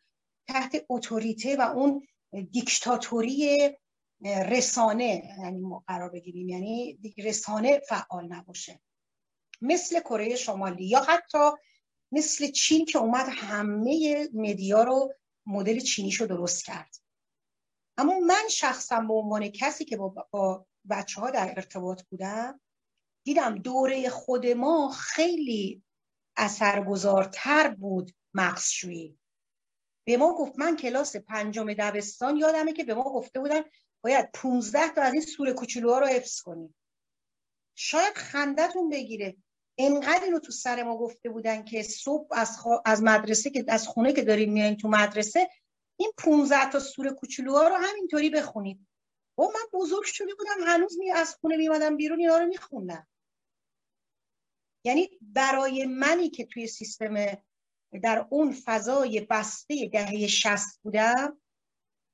تحت 0.48 0.84
اتوریته 0.88 1.56
و 1.56 1.60
اون 1.60 2.06
دیکتاتوری 2.50 3.70
رسانه 4.24 5.22
یعنی 5.42 5.60
ما 5.60 5.84
قرار 5.86 6.10
بگیریم 6.10 6.48
یعنی 6.48 6.98
رسانه 7.18 7.80
فعال 7.88 8.32
نباشه. 8.32 8.80
مثل 9.60 10.00
کره 10.00 10.36
شمالی 10.36 10.84
یا 10.84 11.00
حتی 11.00 11.50
مثل 12.12 12.50
چین 12.50 12.84
که 12.84 12.98
اومد 12.98 13.26
همه 13.28 14.28
مدیا 14.34 14.82
رو 14.82 15.14
مدل 15.46 15.80
چینیشو 15.80 16.26
درست 16.26 16.64
کرد. 16.64 16.96
اما 17.98 18.18
من 18.18 18.48
شخصا 18.50 19.00
به 19.00 19.14
عنوان 19.14 19.48
کسی 19.48 19.84
که 19.84 19.96
با, 19.96 20.28
با 20.30 20.66
بچه 20.90 21.20
ها 21.20 21.30
در 21.30 21.52
ارتباط 21.56 22.02
بودم 22.02 22.60
دیدم 23.24 23.54
دوره 23.54 24.08
خود 24.08 24.46
ما 24.46 24.90
خیلی 24.90 25.82
اثرگذارتر 26.36 27.68
بود 27.68 28.12
مغزشویی. 28.34 29.18
به 30.06 30.16
ما 30.16 30.34
گفت 30.34 30.58
من 30.58 30.76
کلاس 30.76 31.16
پنجم 31.16 31.72
دبستان 31.72 32.36
یادمه 32.36 32.72
که 32.72 32.84
به 32.84 32.94
ما 32.94 33.02
گفته 33.02 33.40
بودن 33.40 33.62
باید 34.04 34.30
15 34.34 34.94
تا 34.94 35.02
از 35.02 35.12
این 35.12 35.22
سوره 35.22 35.52
کوچولوها 35.52 35.98
رو 35.98 36.06
حفظ 36.06 36.40
کنیم 36.40 36.76
شاید 37.74 38.14
خندتون 38.14 38.88
بگیره. 38.90 39.36
انقدر 39.80 40.24
اینو 40.24 40.38
تو 40.38 40.52
سر 40.52 40.82
ما 40.82 40.96
گفته 40.96 41.28
بودن 41.28 41.64
که 41.64 41.82
صبح 41.82 42.28
از, 42.30 42.58
از 42.84 43.02
مدرسه 43.02 43.50
که 43.50 43.64
از 43.68 43.88
خونه 43.88 44.12
که 44.12 44.22
داریم 44.22 44.52
میایین 44.52 44.76
تو 44.76 44.88
مدرسه 44.88 45.50
این 45.96 46.12
15 46.18 46.70
تا 46.70 46.78
سوره 46.78 47.10
کوچولوها 47.10 47.68
رو 47.68 47.74
همینطوری 47.74 48.30
بخونید. 48.30 48.86
و 49.38 49.42
من 49.42 49.80
بزرگ 49.80 50.04
شده 50.04 50.34
بودم 50.34 50.66
هنوز 50.66 50.98
می 50.98 51.10
از 51.10 51.34
خونه 51.34 51.56
میمدم 51.56 51.96
بیرون 51.96 52.20
اینا 52.20 52.38
رو 52.38 52.46
میخوندم 52.46 53.06
یعنی 54.84 55.10
برای 55.20 55.86
منی 55.86 56.30
که 56.30 56.46
توی 56.46 56.66
سیستم 56.66 57.42
در 58.02 58.26
اون 58.30 58.52
فضای 58.64 59.20
بسته 59.30 59.88
دهه 59.92 60.26
شست 60.26 60.80
بودم 60.82 61.40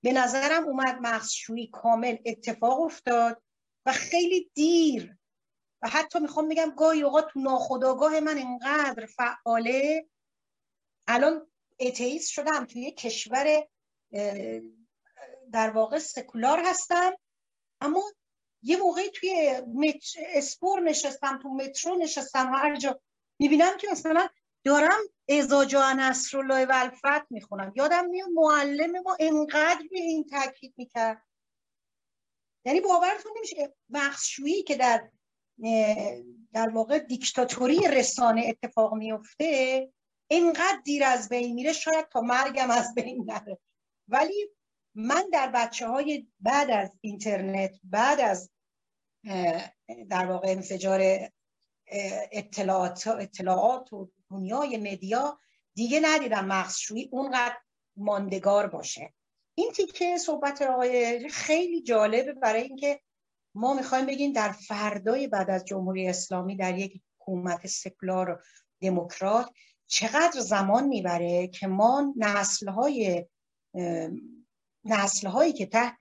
به 0.04 0.12
نظرم 0.12 0.64
اومد 0.64 0.98
مغزشویی 1.00 1.66
کامل 1.66 2.16
اتفاق 2.26 2.80
افتاد 2.80 3.42
و 3.86 3.92
خیلی 3.92 4.50
دیر 4.54 5.15
حتی 5.86 6.18
می‌خوام 6.18 6.48
بگم 6.48 6.74
گاهی 6.76 7.02
اوقات 7.02 7.28
تو 7.32 7.40
ناخداگاه 7.40 8.20
من 8.20 8.38
انقدر 8.38 9.06
فعاله. 9.06 10.08
الان 11.06 11.46
اتئیست 11.78 12.30
شدم 12.30 12.64
توی 12.64 12.90
کشور 12.90 13.66
در 15.52 15.70
واقع 15.70 15.98
سکولار 15.98 16.62
هستم. 16.64 17.12
اما 17.80 18.02
یه 18.62 18.76
موقعی 18.76 19.10
توی 19.10 19.60
اسپور 20.28 20.80
نشستم 20.80 21.38
تو 21.42 21.48
مترو 21.48 21.96
نشستم 21.96 22.54
هر 22.54 22.76
جا. 22.76 23.00
می‌بینم 23.38 23.76
که 23.76 23.88
مثلا 23.90 24.28
دارم 24.64 25.00
ازاجا 25.28 25.92
نصرالله 25.92 26.66
و 26.66 26.72
الفت 26.74 27.30
می‌خونم. 27.30 27.72
یادم 27.76 28.06
میاد 28.06 28.28
معلم 28.34 29.02
ما 29.02 29.16
انقدر 29.20 29.88
به 29.90 29.98
این 29.98 30.24
تاکید 30.24 30.74
می‌کرد. 30.76 31.22
یعنی 32.64 32.80
باورتون 32.80 33.32
نمیشه 33.36 33.74
مخشویی 33.88 34.62
که 34.62 34.76
در 34.76 35.10
در 36.52 36.68
واقع 36.68 36.98
دیکتاتوری 36.98 37.80
رسانه 37.88 38.46
اتفاق 38.46 38.94
میفته 38.94 39.88
اینقدر 40.30 40.80
دیر 40.84 41.04
از 41.04 41.28
بین 41.28 41.54
میره 41.54 41.72
شاید 41.72 42.08
تا 42.08 42.20
مرگم 42.20 42.70
از 42.70 42.94
بین 42.94 43.24
نره. 43.30 43.58
ولی 44.08 44.48
من 44.94 45.28
در 45.32 45.50
بچه 45.54 45.88
های 45.88 46.26
بعد 46.40 46.70
از 46.70 46.90
اینترنت 47.00 47.80
بعد 47.84 48.20
از 48.20 48.50
در 50.10 50.26
واقع 50.26 50.48
انفجار 50.48 51.00
اطلاعات, 52.32 53.06
اطلاعات 53.06 53.92
و 53.92 54.10
دنیای 54.30 54.76
مدیا 54.76 55.38
دیگه 55.74 56.00
ندیدم 56.04 56.44
مغزشویی 56.44 57.08
اونقدر 57.12 57.56
ماندگار 57.96 58.66
باشه. 58.66 59.14
این 59.54 59.72
تیکه 59.72 60.18
صحبت 60.18 60.62
آقای 60.62 61.28
خیلی 61.28 61.82
جالبه 61.82 62.32
برای 62.32 62.62
اینکه 62.62 63.00
ما 63.56 63.74
می‌خوایم 63.74 64.06
بگیم 64.06 64.32
در 64.32 64.52
فردای 64.52 65.26
بعد 65.26 65.50
از 65.50 65.64
جمهوری 65.64 66.08
اسلامی 66.08 66.56
در 66.56 66.78
یک 66.78 67.02
حکومت 67.18 67.66
سکولار 67.66 68.42
دموکرات 68.80 69.50
چقدر 69.86 70.40
زمان 70.40 70.88
می‌بره 70.88 71.48
که 71.48 71.66
ما 71.66 72.14
نسلهای 72.16 73.26
نسلهایی 74.84 75.52
که 75.52 75.66
تحت 75.66 75.98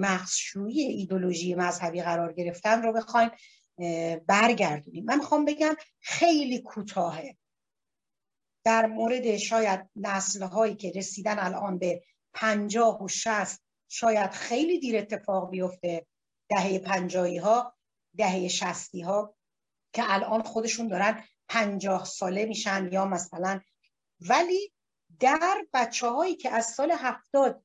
مخشویی 0.00 0.80
ایدولوژی 0.80 1.54
مذهبی 1.54 2.02
قرار 2.02 2.32
گرفتن 2.32 2.82
رو 2.82 2.92
بخوایم 2.92 3.30
برگردونیم. 4.26 5.04
من 5.04 5.18
می‌خوام 5.18 5.44
بگم 5.44 5.74
خیلی 6.00 6.58
کوتاهه. 6.58 7.36
در 8.64 8.86
مورد 8.86 9.36
شاید 9.36 9.90
نسلهایی 9.96 10.74
که 10.74 10.92
رسیدن 10.96 11.38
الان 11.38 11.78
به 11.78 12.02
پنجاه 12.34 13.02
و 13.02 13.08
شست 13.08 13.62
شاید 13.88 14.30
خیلی 14.30 14.78
دیر 14.78 14.98
اتفاق 14.98 15.50
بیفته. 15.50 16.06
دهه 16.48 16.78
پنجاهی 16.78 17.36
ها 17.36 17.76
دهه 18.16 18.48
شستی 18.48 19.00
ها 19.00 19.34
که 19.92 20.02
الان 20.06 20.42
خودشون 20.42 20.88
دارن 20.88 21.24
پنجاه 21.48 22.04
ساله 22.04 22.44
میشن 22.44 22.88
یا 22.92 23.04
مثلا. 23.04 23.60
ولی 24.20 24.72
در 25.20 25.66
بچه 25.72 26.08
هایی 26.08 26.36
که 26.36 26.50
از 26.50 26.66
سال 26.66 26.92
هفتاد 26.92 27.64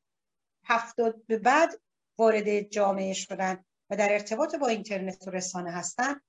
هفتاد 0.65 1.25
به 1.25 1.37
بعد 1.37 1.81
وارد 2.17 2.61
جامعه 2.61 3.13
شدن 3.13 3.65
و 3.89 3.95
در 3.95 4.13
ارتباط 4.13 4.55
با 4.55 4.67
اینترنت 4.67 5.27
و 5.27 5.31
رسانه 5.31 5.71
هستن 5.71 6.21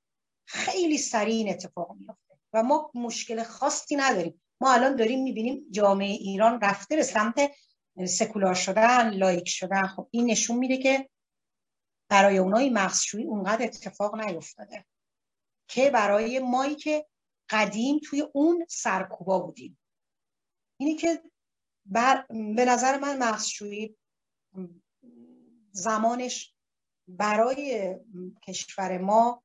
خیلی 0.46 0.98
سریع 0.98 1.34
این 1.34 1.50
اتفاق 1.50 1.96
میافته 1.98 2.38
و 2.52 2.62
ما 2.62 2.90
مشکل 2.94 3.42
خاصی 3.42 3.96
نداریم. 3.96 4.42
ما 4.60 4.72
الان 4.72 4.96
داریم 4.96 5.22
می‌بینیم 5.22 5.66
جامعه 5.70 6.08
ایران 6.08 6.60
رفته 6.60 6.96
به 6.96 7.02
سمت 7.02 7.50
سکولار 8.06 8.54
شدن 8.54 9.10
لایک 9.10 9.48
شدن. 9.48 9.86
خب 9.86 10.08
این 10.10 10.30
نشون 10.30 10.58
میده 10.58 10.76
که 10.76 11.08
برای 12.12 12.38
اونای 12.38 12.70
مغزشویی 12.70 13.24
اونقدر 13.24 13.64
اتفاق 13.64 14.20
نیفتاده. 14.20 14.84
که 15.68 15.90
برای 15.90 16.38
مایی 16.38 16.74
که 16.74 17.06
قدیم 17.50 18.00
توی 18.04 18.24
اون 18.34 18.66
سرکوبا 18.68 19.38
بودیم. 19.38 19.78
اینی 20.76 20.96
که 20.96 21.22
بر... 21.86 22.26
به 22.28 22.64
نظر 22.64 22.98
من 22.98 23.18
مغزشویی 23.18 23.96
زمانش 25.72 26.54
برای 27.08 27.96
کشور 28.46 28.98
ما 28.98 29.42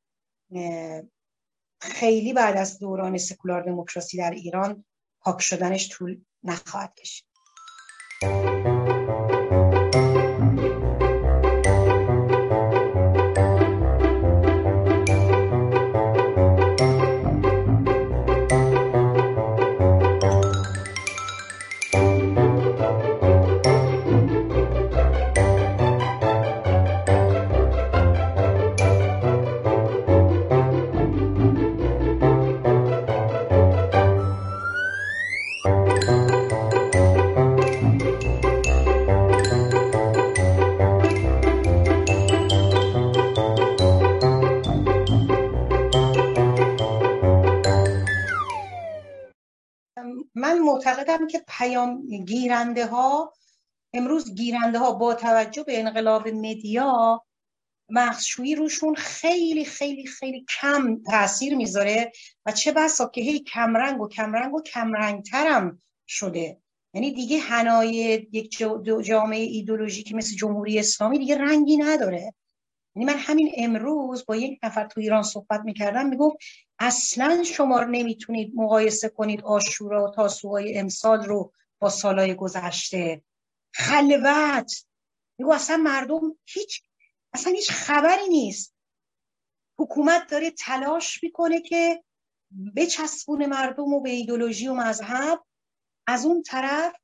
خیلی 1.82 2.34
بعد 2.34 2.58
از 2.58 2.80
دوران 2.80 3.18
سکولار 3.18 3.64
دموکراسی 3.64 4.18
در 4.18 4.32
ایران 4.32 4.86
پاک 5.22 5.42
شدنش 5.42 5.90
طول 5.90 6.22
نخواهد 6.44 6.94
کشید. 6.96 7.27
پیام 51.88 52.26
گیرنده 52.26 52.86
ها 52.86 53.34
امروز 53.94 54.36
گیرنده 54.36 54.80
ها 54.80 54.92
با 54.92 55.14
توجه 55.14 55.64
به 55.64 55.80
انقلاب 55.80 56.28
مدیا 56.28 57.24
مغزشویی 57.90 58.56
روشون 58.56 58.96
خیلی 58.96 59.66
خیلی 59.66 60.06
خیلی 60.06 60.46
کم 60.62 61.04
تاثیر 61.04 61.56
می‌ذاره 61.56 62.12
و 62.46 62.52
چه 62.52 62.72
بسا 62.72 63.10
که 63.10 63.22
هی 63.22 63.40
کمرنگ 63.40 64.02
و 64.02 64.08
کمرنگ 64.08 64.54
و 64.54 64.62
کمرنگترم 64.62 65.82
شده. 66.08 66.58
یعنی 66.94 67.12
دیگه 67.12 67.40
هنای 67.40 68.28
یک 68.32 68.58
جامعه 69.04 69.40
ایدولوژیکی 69.40 70.14
مثل 70.14 70.36
جمهوری 70.36 70.80
اسلامی 70.80 71.20
دیگه 71.20 71.38
رنگی 71.38 71.78
نداره. 71.78 72.34
یعنی 72.96 73.06
من 73.06 73.18
همین 73.18 73.52
امروز 73.58 74.26
با 74.26 74.36
یک 74.36 74.60
نفر 74.64 74.88
تو 74.88 75.02
ایران 75.02 75.24
صحبت 75.24 75.62
می‌کردم 75.66 76.10
می‌گفت 76.10 76.38
اصلا 76.80 77.44
شما 77.44 77.84
نمی‌تونید 77.84 78.52
مقایسه 78.56 79.10
کنید 79.10 79.42
آشورا 79.42 80.08
و 80.08 80.12
تاسوهای 80.12 80.78
امسال 80.78 81.24
رو 81.24 81.54
با 81.80 81.90
سالهای 81.90 82.36
گذشته. 82.36 83.24
خلوت 83.74 84.72
میگو 85.38 85.54
اصلا 85.54 85.78
مردم 85.78 86.38
هیچ 86.46 86.82
اصلا 87.34 87.54
هیچ 87.54 87.72
خبری 87.72 88.30
نیست. 88.30 88.74
حکومت 89.80 90.28
داره 90.32 90.52
تلاش 90.52 91.24
می‌کنه 91.24 91.62
که 91.62 92.04
بچسبون 92.76 93.46
مردم 93.46 93.94
و 93.94 94.02
به 94.02 94.10
ایدولوژی 94.10 94.68
و 94.68 94.74
مذهب. 94.74 95.44
از 96.08 96.26
اون 96.26 96.44
طرف 96.44 96.96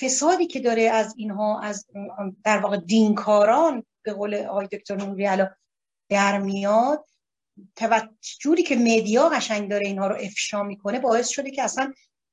فسادی 0.00 0.46
که 0.46 0.60
داره 0.60 0.82
از 0.82 1.14
اینها 1.16 1.60
از 1.60 1.86
در 2.44 2.58
واقع 2.58 2.76
دینکاران 2.76 3.86
به 4.02 4.12
قول 4.12 4.34
آقای 4.34 4.66
دکتر 4.66 4.96
نوری 4.96 5.46
در 6.08 6.38
میاد. 6.38 7.06
جوری 8.40 8.62
که 8.62 8.76
مدیا 8.76 9.28
قشنگ 9.28 9.70
داره 9.70 9.86
اینها 9.86 10.06
رو 10.06 10.16
افشا 10.16 10.62
می‌کنه 10.62 10.98
باعث 11.00 11.28
شده 11.28 11.50
که 11.50 11.62
اصلا 11.62 11.92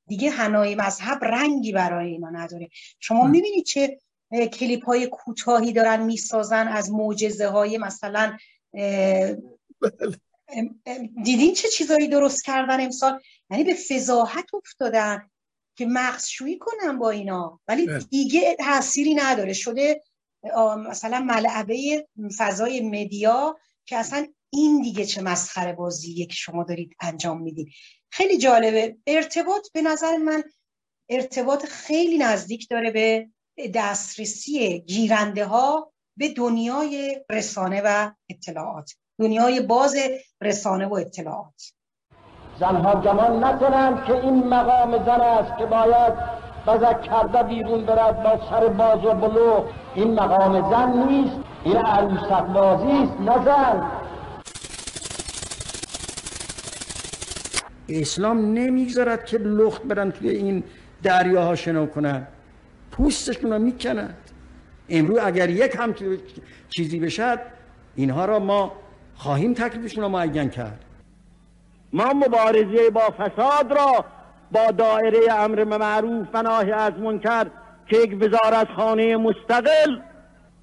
دیگه 0.09 0.29
هنای 0.29 0.75
مذهب 0.75 1.23
رنگی 1.23 1.71
برای 1.71 2.11
اینا 2.11 2.29
نداره. 2.29 2.69
شما 2.99 3.27
می‌بینید 3.27 3.65
چه 3.65 3.99
کلیپ 4.53 4.85
های 4.85 5.07
کوتاهی 5.07 5.73
دارن 5.73 6.03
می‌سازن 6.03 6.67
از 6.67 6.91
معجزه 6.91 7.47
های 7.47 7.77
مثلا 7.77 8.37
دیدین 11.23 11.53
چه 11.53 11.67
چیزایی 11.67 12.07
درست 12.07 12.45
کردن 12.45 12.81
امسال؟ 12.81 13.19
یعنی 13.49 13.63
به 13.63 13.73
فضاحت 13.73 14.53
افتادن 14.53 15.29
که 15.77 15.85
مغزشویی 15.85 16.57
کنن 16.57 16.99
با 16.99 17.09
اینا. 17.09 17.59
ولی 17.67 17.85
بله. 17.85 17.99
دیگه 17.99 18.55
تاثیری 18.59 19.15
نداره. 19.15 19.53
شده 19.53 20.03
مثلا 20.87 21.19
ملعبه 21.19 22.07
فضای 22.37 22.81
مدیا 22.81 23.59
که 23.85 23.97
اصلا 23.97 24.27
این 24.49 24.81
دیگه 24.81 25.05
چه 25.05 25.21
مسخره 25.21 25.73
بازیه 25.73 26.25
که 26.25 26.33
شما 26.33 26.63
دارید 26.63 26.95
انجام 27.01 27.41
می‌دید. 27.41 27.67
خیلی 28.19 28.37
جالبه. 28.37 28.95
ارتباط 29.07 29.71
به 29.73 29.81
نظر 29.81 30.17
من 30.17 30.43
ارتباط 31.09 31.65
خیلی 31.65 32.17
نزدیک 32.17 32.67
داره 32.69 32.91
به 32.91 33.27
دسترسی 33.73 34.79
گیرنده 34.79 35.45
ها 35.45 35.91
به 36.17 36.33
دنیای 36.33 37.21
رسانه 37.29 37.81
و 37.85 38.11
اطلاعات. 38.29 38.91
دنیای 39.19 39.59
باز 39.59 39.95
رسانه 40.41 40.85
و 40.85 40.93
اطلاعات. 40.93 41.73
زنها 42.59 43.01
گمان 43.01 43.43
نکنند 43.43 44.05
که 44.05 44.13
این 44.13 44.47
مقام 44.47 45.05
زن 45.05 45.21
است 45.21 45.57
که 45.57 45.65
باید 45.65 46.13
بزک 46.67 47.01
کرده 47.01 47.43
بیرون 47.43 47.85
برد 47.85 48.23
با 48.23 48.49
سر 48.49 48.67
باز 48.67 49.05
و 49.05 49.13
بلو 49.13 49.65
این 49.95 50.13
مقام 50.13 50.71
زن 50.71 51.07
نیست 51.07 51.35
این 51.63 51.77
عروسک 51.77 52.43
بازی 52.43 52.91
است 52.91 53.19
نه 53.19 53.45
زن. 53.45 53.98
اسلام 57.89 58.53
نمی‌گذارد 58.53 59.25
که 59.25 59.37
لخت 59.37 59.83
برن 59.83 60.11
توی 60.11 60.29
این 60.29 60.63
دریاها 61.03 61.55
شنو 61.55 61.85
کنن. 61.85 62.27
پوستشون 62.91 63.51
رو 63.51 63.59
می‌کنند. 63.59 64.17
امروز 64.89 65.17
اگر 65.17 65.49
یک 65.49 65.75
هم 65.79 65.95
چیزی 66.69 66.99
بشد 66.99 67.39
اینها 67.95 68.25
را 68.25 68.39
ما 68.39 68.71
خواهیم 69.15 69.53
تکلیفشون 69.53 70.03
رو 70.03 70.09
معین 70.09 70.49
کرد. 70.49 70.85
ما 71.93 72.13
مبارزه 72.13 72.89
با 72.89 73.13
فساد 73.17 73.71
را 73.71 74.05
با 74.51 74.71
دایره 74.71 75.33
امر 75.33 75.63
معروف 75.63 76.27
و 76.33 76.41
ناهی 76.41 76.71
از 76.71 76.93
منکر 76.93 77.47
که 77.87 77.97
یک 77.97 78.17
وزارت 78.21 78.67
خانه 78.75 79.17
مستقل 79.17 79.99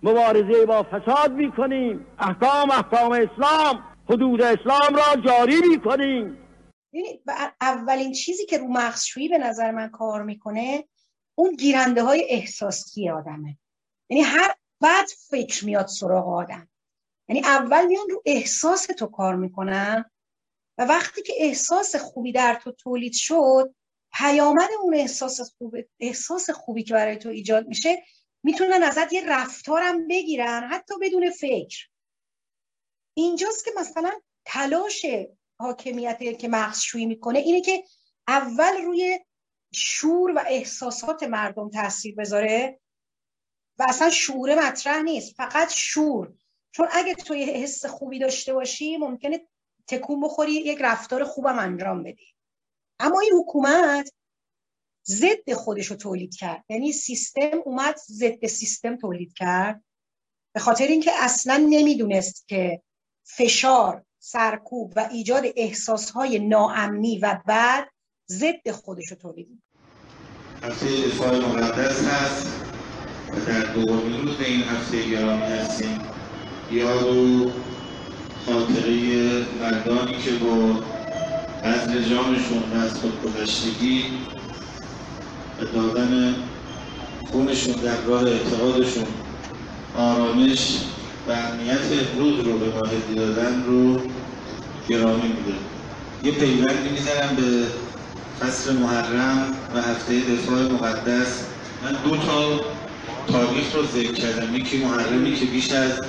مبارزه 0.02 0.66
با 0.66 0.82
فساد 0.82 1.32
می‌کنیم. 1.32 2.06
احکام 2.18 2.70
احکام 2.70 3.12
اسلام 3.12 3.78
حدود 4.10 4.42
اسلام 4.42 4.96
را 4.96 5.22
جاری 5.26 5.60
می‌کنیم. 5.70 6.36
اولین 7.60 8.12
چیزی 8.12 8.46
که 8.46 8.58
رو 8.58 8.68
مغزشویی 8.68 9.28
به 9.28 9.38
نظر 9.38 9.70
من 9.70 9.88
کار 9.88 10.22
می‌کنه 10.22 10.88
اون 11.34 11.54
گیرنده 11.54 12.02
های 12.02 12.26
احساسی 12.28 13.10
آدمه. 13.10 13.58
یعنی 14.10 14.22
هر 14.22 14.54
بعد 14.80 15.06
فکر 15.30 15.64
میاد 15.64 15.86
سراغ 15.86 16.28
آدم. 16.28 16.68
یعنی 17.28 17.40
اول 17.44 17.86
میان 17.86 18.08
رو 18.10 18.22
احساس 18.26 18.86
تو 18.86 19.06
کار 19.06 19.36
می‌کنن 19.36 20.04
و 20.78 20.84
وقتی 20.84 21.22
که 21.22 21.32
احساس 21.36 21.96
خوبی 21.96 22.32
در 22.32 22.54
تو 22.54 22.72
تولید 22.72 23.12
شد 23.12 23.74
پیامد 24.12 24.68
اون 24.82 24.94
احساس 24.94 25.40
خوب 25.58 25.76
احساس 26.00 26.50
خوبی 26.50 26.82
که 26.82 26.94
برای 26.94 27.16
تو 27.16 27.28
ایجاد 27.28 27.66
میشه 27.66 28.02
می‌تونن 28.42 28.82
ازت 28.82 29.12
یه 29.12 29.26
رفتارم 29.26 30.08
بگیرن 30.08 30.68
حتی 30.70 30.94
بدون 31.02 31.30
فکر. 31.30 31.88
اینجاست 33.14 33.64
که 33.64 33.70
مثلا 33.76 34.12
تلاش 34.44 35.06
حاکمیت 35.58 36.38
که 36.38 36.48
مغزشویی 36.48 37.06
می‌کنه 37.06 37.38
اینه 37.38 37.60
که 37.60 37.84
اول 38.28 38.82
روی 38.82 39.20
شور 39.74 40.30
و 40.36 40.44
احساسات 40.46 41.22
مردم 41.22 41.70
تاثیر 41.70 42.14
بذاره 42.14 42.80
و 43.78 43.86
اصلا 43.88 44.10
شعور 44.10 44.68
مطرح 44.68 45.02
نیست 45.02 45.36
فقط 45.36 45.72
شور 45.72 46.34
چون 46.70 46.88
اگه 46.92 47.14
تو 47.14 47.34
یه 47.34 47.46
حس 47.46 47.86
خوبی 47.86 48.18
داشته 48.18 48.54
باشی 48.54 48.96
ممکنه 48.96 49.48
تکون 49.86 50.20
بخوری 50.20 50.52
یک 50.52 50.78
رفتار 50.80 51.24
خوبم 51.24 51.58
انجام 51.58 52.02
بدی. 52.02 52.34
اما 52.98 53.20
این 53.20 53.32
حکومت 53.32 54.10
ضد 55.06 55.52
خودش 55.52 55.86
رو 55.86 55.96
تولید 55.96 56.36
کرد. 56.36 56.64
یعنی 56.68 56.92
سیستم 56.92 57.58
اومد 57.64 57.96
ضد 57.96 58.46
سیستم 58.46 58.96
تولید 58.96 59.32
کرد. 59.34 59.84
به 60.54 60.60
خاطر 60.60 60.86
اینکه 60.86 61.10
اصلا 61.14 61.56
نمی‌دونست 61.56 62.48
که 62.48 62.82
فشار 63.24 64.04
سرکوب 64.28 64.92
و 64.96 65.08
ایجاد 65.10 65.44
احساسهای 65.56 66.38
ناامنی 66.38 67.18
و 67.18 67.38
بعد 67.46 67.88
ضد 68.28 68.70
خودش 68.70 69.04
رو 69.10 69.16
تولید 69.16 69.62
هفته 70.62 70.86
دفاع 70.86 71.36
مقدس 71.36 72.04
هست 72.04 72.60
و 73.32 73.40
در 73.46 73.60
دومین 73.60 74.26
روز 74.26 74.40
این 74.40 74.62
هفته 74.62 75.10
گرامی 75.10 75.42
هستیم. 75.42 76.00
یاد 76.70 77.16
و 77.16 77.50
خاطره 78.46 78.94
مردانی 79.60 80.18
که 80.18 80.30
با 80.30 80.80
قدر 81.64 82.02
جانشون 82.02 82.62
و 82.72 82.76
از 82.76 82.94
خودگذشتگی 82.94 84.04
و 85.60 85.64
دادن 85.64 86.34
خونشون 87.32 87.74
در 87.74 88.00
راه 88.00 88.24
اعتقادشون 88.24 89.06
آرامش 89.96 90.80
و 91.28 91.32
امنیت 91.32 91.80
رود 92.18 92.46
رو 92.46 92.58
به 92.58 92.66
ماهدی 92.66 93.14
دادن 93.14 93.64
رو 93.64 94.15
گرامی 94.88 95.28
میده 95.28 95.58
یه 96.22 96.32
پیوندی 96.32 96.88
می‌زنم 96.88 97.36
به 97.36 97.66
فصل 98.40 98.72
محرم 98.72 99.54
و 99.74 99.82
هفته 99.82 100.20
دفاع 100.20 100.62
مقدس. 100.62 101.46
من 101.84 101.92
دو 102.04 102.16
تا 102.16 102.60
تاریخ 103.32 103.74
رو 103.76 103.82
ذکر 103.86 104.12
کردم. 104.12 104.54
یکی 104.54 104.84
محرمی 104.84 105.34
که 105.34 105.46
بیش 105.46 105.72
از 105.72 106.00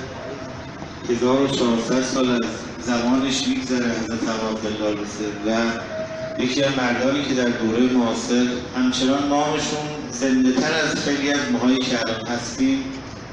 1400 1.08 2.02
سال 2.02 2.30
از 2.30 2.40
زمانش 2.80 3.48
میگذره 3.48 3.90
حضرت 3.90 4.28
عبدالله 4.28 5.00
و 5.46 6.42
یکی 6.42 6.62
از 6.62 6.76
مردانی 6.78 7.24
که 7.24 7.34
در 7.34 7.48
دوره 7.48 7.92
معاصر 7.92 8.46
همچنان 8.76 9.28
نامشون 9.28 9.80
زنده 10.10 10.52
تر 10.52 10.72
از 10.72 10.94
خیلی 10.94 11.32
از 11.32 11.52
ماهایی 11.52 11.78
که 11.78 12.00
الان 12.00 12.26
هستیم 12.26 12.84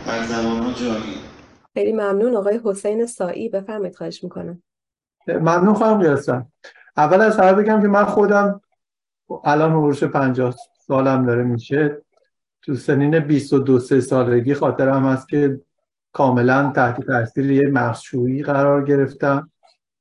بر 0.08 0.28
زبان 0.28 0.64
ها 0.64 0.74
جاری. 0.74 1.16
خیلی 1.74 1.92
ممنون 1.92 2.36
آقای 2.36 2.60
حسین 2.64 3.06
سایی 3.06 3.50
بفرمایید 3.50 3.96
خواهش 3.96 4.24
می‌کنم. 4.24 4.64
ممنون 5.28 5.74
خواهم 5.74 6.02
قیاسم 6.02 6.48
اول 6.98 7.22
از 7.22 7.40
همه 7.40 7.54
بگم 7.54 7.82
که 7.82 7.88
من 7.88 8.06
خودم 8.06 8.62
الان 9.44 9.72
حروش 9.72 10.04
پنجاه 10.04 10.56
سالم 10.88 11.26
داره 11.26 11.44
میشه. 11.44 12.02
تو 12.62 12.76
سنین 12.76 13.20
22 13.20 13.80
سه 13.80 14.02
سالگی 14.02 14.54
خاطرم 14.54 15.06
هست 15.06 15.30
که 15.30 15.60
کاملا 16.14 16.72
تحت 16.76 17.02
تاثیر 17.02 17.52
یه 17.52 17.68
مخشویی 17.68 18.44
قرار 18.44 18.86
گرفتم 18.86 19.52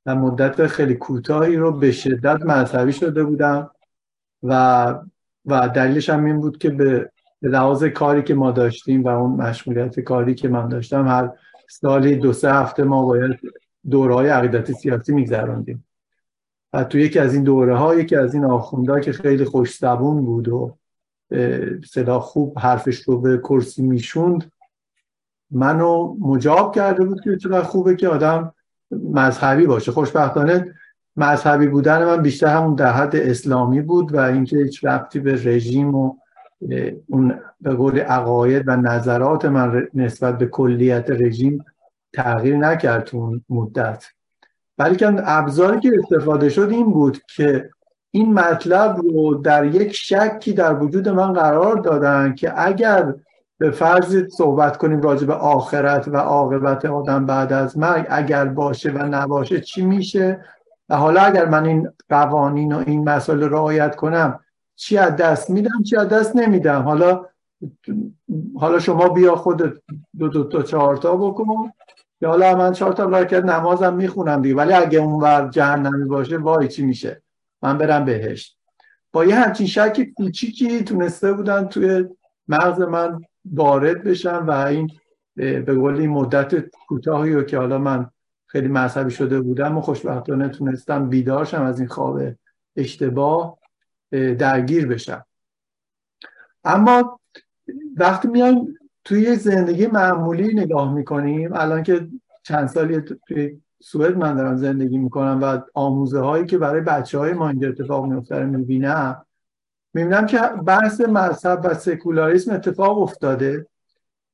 و 0.05 0.15
مدت 0.15 0.67
خیلی 0.67 0.95
کوتاهی 0.95 1.55
رو 1.55 1.71
به 1.71 1.91
شدت 1.91 2.45
مذهبی 2.45 2.93
شده 2.93 3.23
بودم 3.23 3.71
و 4.43 4.93
و 5.45 5.69
دلیلش 5.69 6.09
هم 6.09 6.25
این 6.25 6.39
بود 6.39 6.57
که 6.57 6.69
به 6.69 7.11
لحاظ 7.41 7.83
کاری 7.83 8.23
که 8.23 8.33
ما 8.33 8.51
داشتیم 8.51 9.03
و 9.03 9.07
اون 9.07 9.31
مشغولیت 9.31 9.99
کاری 9.99 10.35
که 10.35 10.47
من 10.47 10.69
داشتم 10.69 11.07
هر 11.07 11.31
سالی 11.69 12.15
دو 12.15 12.33
سه 12.33 12.53
هفته 12.53 12.83
ما 12.83 13.05
باید 13.05 13.39
دورهای 13.89 14.29
عقیدتی 14.29 14.73
سیاسی 14.73 15.13
میگذراندیم 15.13 15.85
و 16.73 16.83
تو 16.83 16.97
یکی 16.97 17.19
از 17.19 17.33
این 17.33 17.43
دوره 17.43 17.75
ها 17.75 17.95
یکی 17.95 18.15
از 18.15 18.33
این 18.33 18.45
آخونده 18.45 19.01
که 19.01 19.11
خیلی 19.11 19.45
خوش 19.45 19.77
زبون 19.77 20.25
بود 20.25 20.47
و 20.47 20.77
صدا 21.85 22.19
خوب 22.19 22.59
حرفش 22.59 22.99
رو 23.01 23.21
به 23.21 23.37
کرسی 23.37 23.83
می‌شوند 23.83 24.51
منو 25.51 26.15
مجاب 26.19 26.75
کرده 26.75 27.05
بود 27.05 27.21
که 27.21 27.37
چقدر 27.37 27.63
خوبه 27.63 27.95
که 27.95 28.07
آدم 28.07 28.53
مذهبی 28.91 29.65
باشه. 29.65 29.91
خوشبختانه 29.91 30.73
مذهبی 31.17 31.67
بودن 31.67 32.05
من 32.05 32.21
بیشتر 32.21 32.47
همون 32.47 32.75
در 32.75 32.91
حد 32.91 33.15
اسلامی 33.15 33.81
بود 33.81 34.13
و 34.13 34.19
اینکه 34.19 34.57
هیچ 34.57 34.85
ربطی 34.85 35.19
به 35.19 35.33
رژیم 35.33 35.95
و 35.95 36.15
اون 37.07 37.39
به 37.61 37.73
قول 37.73 37.99
عقاید 37.99 38.67
و 38.67 38.75
نظرات 38.75 39.45
من 39.45 39.87
نسبت 39.93 40.37
به 40.37 40.45
کلیت 40.45 41.09
رژیم 41.09 41.65
تغییر 42.15 42.57
نکرد 42.57 43.09
اون 43.13 43.43
مدت. 43.49 44.05
بلکه 44.77 45.13
ابزاری 45.17 45.79
که 45.79 45.91
استفاده 46.03 46.49
شد 46.49 46.69
این 46.69 46.91
بود 46.91 47.21
که 47.35 47.69
این 48.11 48.33
مطلب 48.33 48.97
رو 48.97 49.35
در 49.35 49.65
یک 49.65 49.91
شکی 49.91 50.53
در 50.53 50.83
وجود 50.83 51.09
من 51.09 51.33
قرار 51.33 51.75
دادن 51.75 52.35
که 52.35 52.63
اگر 52.65 53.13
به 53.57 53.71
فرض 53.71 54.27
صحبت 54.37 54.77
کنیم 54.77 55.01
راجع 55.01 55.27
به 55.27 55.33
آخرت 55.33 56.07
و 56.07 56.17
عاقبت 56.17 56.85
آدم 56.85 57.25
بعد 57.25 57.53
از 57.53 57.77
مرگ 57.77 58.07
اگر 58.09 58.45
باشه 58.45 58.91
و 58.91 58.97
نباشه 58.97 59.61
چی 59.61 59.81
میشه؟ 59.81 60.45
و 60.89 60.95
حالا 60.95 61.21
اگر 61.21 61.45
من 61.45 61.65
این 61.65 61.89
قوانین 62.09 62.73
و 62.73 62.83
این 62.85 63.09
مسائل 63.09 63.43
رعایت 63.43 63.95
کنم 63.95 64.39
چی 64.75 64.97
از 64.97 65.15
دست 65.15 65.49
میدم 65.49 65.83
چی 65.83 65.97
از 65.97 66.09
دست 66.09 66.35
نمیدم؟ 66.35 66.81
حالا 66.81 67.25
حالا 68.59 68.79
شما 68.79 69.09
بیا 69.09 69.35
خودت 69.35 69.73
دو 70.19 70.27
دو 70.27 70.43
تا 70.43 70.63
چهار 70.63 70.97
تا 70.97 71.17
بکن. 71.17 71.71
یا 72.25 72.31
حالا 72.31 72.55
من 72.55 72.71
چهار 72.71 72.93
تا 72.93 73.07
برکت 73.07 73.43
نمازم 73.43 73.93
می‌خونم 73.93 74.41
دیگه 74.41 74.55
ولی 74.55 74.73
اگه 74.73 74.99
اون 74.99 75.23
ور 75.23 75.49
جهنمی 75.49 76.05
باشه 76.05 76.37
وای 76.37 76.67
چی 76.67 76.85
میشه؟ 76.85 77.21
من 77.61 77.77
برم 77.77 78.05
بهشت. 78.05 78.57
با 79.11 79.25
یه 79.25 79.35
همچین 79.35 79.67
شک 79.67 80.07
کوچیکی 80.15 80.83
تونسته 80.83 81.33
بودن 81.33 81.67
توی 81.67 82.05
مغز 82.47 82.81
من 82.81 83.21
وارد 83.53 84.03
بشن 84.03 84.37
و 84.37 84.51
این 84.51 84.91
به 85.35 85.75
قول 85.75 85.95
این 85.95 86.09
مدت 86.09 86.69
کوتاهی 86.87 87.33
رو 87.33 87.43
که 87.43 87.57
حالا 87.57 87.77
من 87.77 88.09
خیلی 88.45 88.67
مذهبی 88.67 89.11
شده 89.11 89.41
بودم 89.41 89.77
و 89.77 89.81
خوشبختانه 89.81 90.49
تونستم 90.49 91.09
بیدارشم 91.09 91.61
از 91.61 91.79
این 91.79 91.87
خواب 91.87 92.21
اشتباه 92.75 93.57
درگیر 94.11 94.87
بشم. 94.87 95.25
اما 96.63 97.19
وقتی 97.97 98.27
میایم 98.27 98.77
توی 99.05 99.35
زندگی 99.35 99.87
معمولی 99.87 100.53
نگاه 100.53 100.93
می‌کنیم. 100.93 101.53
الان 101.53 101.83
که 101.83 102.07
چند 102.43 102.67
سالی 102.67 103.01
توی 103.27 103.61
سوئد 103.81 104.17
من 104.17 104.35
دارم 104.35 104.57
زندگی 104.57 104.97
می‌کنم 104.97 105.39
و 105.41 105.59
آموزه 105.73 106.19
هایی 106.19 106.45
که 106.45 106.57
برای 106.57 106.81
بچه 106.81 107.19
های 107.19 107.33
ما 107.33 107.49
اینجا 107.49 107.69
اتفاق 107.69 108.05
میفته 108.05 108.39
رو 108.39 108.47
می‌بینم. 108.47 109.25
می‌بینم 109.93 110.25
که 110.25 110.39
بحث 110.65 111.01
مذهب 111.01 111.61
و 111.63 111.73
سکولاریسم 111.73 112.53
اتفاق 112.53 113.01
افتاده 113.01 113.67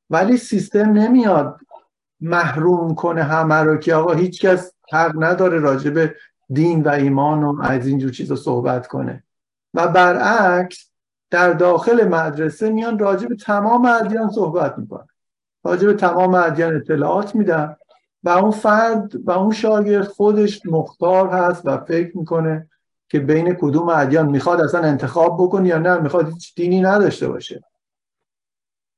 ولی 0.10 0.38
سیستم 0.38 0.90
نمیاد 0.90 1.60
محروم 2.22 2.96
کنه 2.96 3.24
همه 3.24 3.56
رو 3.56 3.78
که 3.78 3.96
آقا 3.96 4.14
هیچ 4.14 4.42
کس 4.46 4.74
حق 4.92 5.24
نداره 5.24 5.60
راجع 5.60 5.92
به 5.92 6.16
دین 6.50 6.84
و 6.84 6.90
ایمان 6.90 7.44
و 7.44 7.62
از 7.62 7.88
اینجور 7.88 8.12
چیزا 8.12 8.36
صحبت 8.36 8.88
کنه. 8.88 9.24
و 9.74 9.88
برعکس 9.88 10.91
در 11.32 11.54
داخل 11.54 12.08
مدرسه 12.08 12.70
میان 12.70 13.00
راجع 13.00 13.28
به 13.28 13.36
تمام 13.36 13.86
ادیان 13.86 14.30
صحبت 14.30 14.78
می‌کنن. 14.78 15.08
راجع 15.64 15.88
به 15.88 15.94
تمام 15.94 16.36
ادیان 16.36 16.76
اطلاعات 16.76 17.36
میدن 17.36 17.76
و 18.24 18.30
اون 18.30 18.52
فرد 18.52 19.12
و 19.26 19.32
اون 19.32 19.52
شاگرد 19.52 20.08
خودش 20.08 20.66
مختار 20.66 21.28
هست 21.28 21.62
و 21.66 21.78
فکر 21.78 22.18
می‌کنه 22.18 22.68
که 23.10 23.20
بین 23.20 23.54
کدوم 23.54 23.90
ادیان 23.90 24.30
می‌خواد 24.30 24.62
اصلا 24.62 24.82
انتخاب 24.82 25.38
بکنه 25.44 25.68
یا 25.68 25.78
نه 25.78 25.98
می‌خواد 25.98 26.34
هیچ 26.34 26.56
دینی 26.56 26.82
نداشته 26.82 27.28
باشه. 27.28 27.64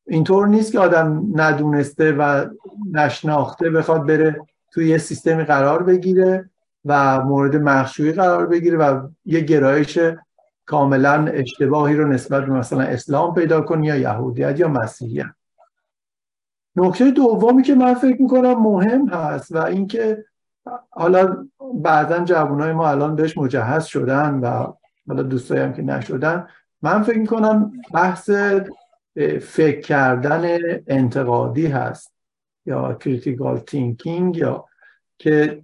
اینطور 0.08 0.48
نیست 0.48 0.72
که 0.72 0.80
آدم 0.80 1.24
ندونسته 1.36 2.12
و 2.12 2.46
نشناخته 2.92 3.70
بخواد 3.70 4.08
بره 4.08 4.42
توی 4.72 4.90
یه 4.90 4.98
سیستمی 4.98 5.44
قرار 5.44 5.84
بگیره 5.84 6.50
و 6.86 7.22
مورد 7.22 7.56
مخشویی 7.56 8.12
قرار 8.12 8.48
بگیره 8.48 8.78
و 8.78 9.08
یه 9.26 9.40
گرایش 9.40 10.00
کاملا 10.66 11.28
اشتباهی 11.28 11.96
رو 11.96 12.08
نسبت 12.08 12.46
به 12.46 12.52
مثلا 12.52 12.82
اسلام 12.82 13.34
پیدا 13.34 13.62
کنه 13.62 13.86
یا 13.86 13.96
یهودیت 13.96 14.60
یا 14.60 14.68
مسیحیت. 14.68 15.34
نکته 16.76 17.12
دومی 17.12 17.64
که 17.64 17.76
من 17.76 17.94
فکر 17.94 18.22
می‌کنم 18.22 18.64
مهم 18.64 19.10
هست 19.10 19.56
و 19.56 19.58
اینکه 19.58 20.26
حالا 20.90 21.48
بعضا 21.74 22.20
جوانای 22.20 22.74
ما 22.74 22.90
الان 22.90 23.16
بهش 23.16 23.38
مجهز 23.38 23.86
شدن 23.86 24.34
و 24.34 24.74
حالا 25.08 25.24
دوستایی 25.24 25.62
هم 25.62 25.74
که 25.74 25.82
نشدن 25.82 26.48
من 26.82 27.04
فکر 27.04 27.18
می‌کنم 27.20 27.72
بحث 27.94 28.30
فکر 29.42 29.82
کردن 29.82 30.60
انتقادی 30.88 31.68
هست 31.68 32.14
یا 32.66 32.94
critical 32.94 33.58
thinking 33.58 34.38
یا 34.38 34.66
که 35.18 35.64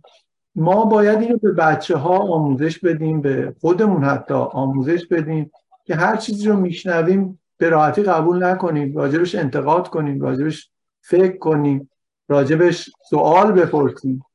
ما 0.55 0.85
باید 0.85 1.19
اینو 1.19 1.37
به 1.37 1.51
بچه 1.51 1.97
ها 1.97 2.17
آموزش 2.17 2.79
بدیم 2.79 3.21
به 3.21 3.55
خودمون 3.61 4.03
حتی 4.03 4.33
آموزش 4.33 5.07
بدیم 5.07 5.51
که 5.85 5.95
هر 5.95 6.15
چیزی 6.15 6.47
رو 6.47 6.55
میشنویم 6.55 7.39
به 7.57 7.69
راحتی 7.69 8.03
قبول 8.03 8.43
نکنیم 8.43 8.97
راجبش 8.97 9.35
انتقاد 9.35 9.87
کنیم 9.87 10.21
راجبش 10.21 10.69
فکر 11.01 11.37
کنیم 11.37 11.89
راجبش 12.27 12.89
سوال 13.09 13.51
بپرسیم. 13.51 14.25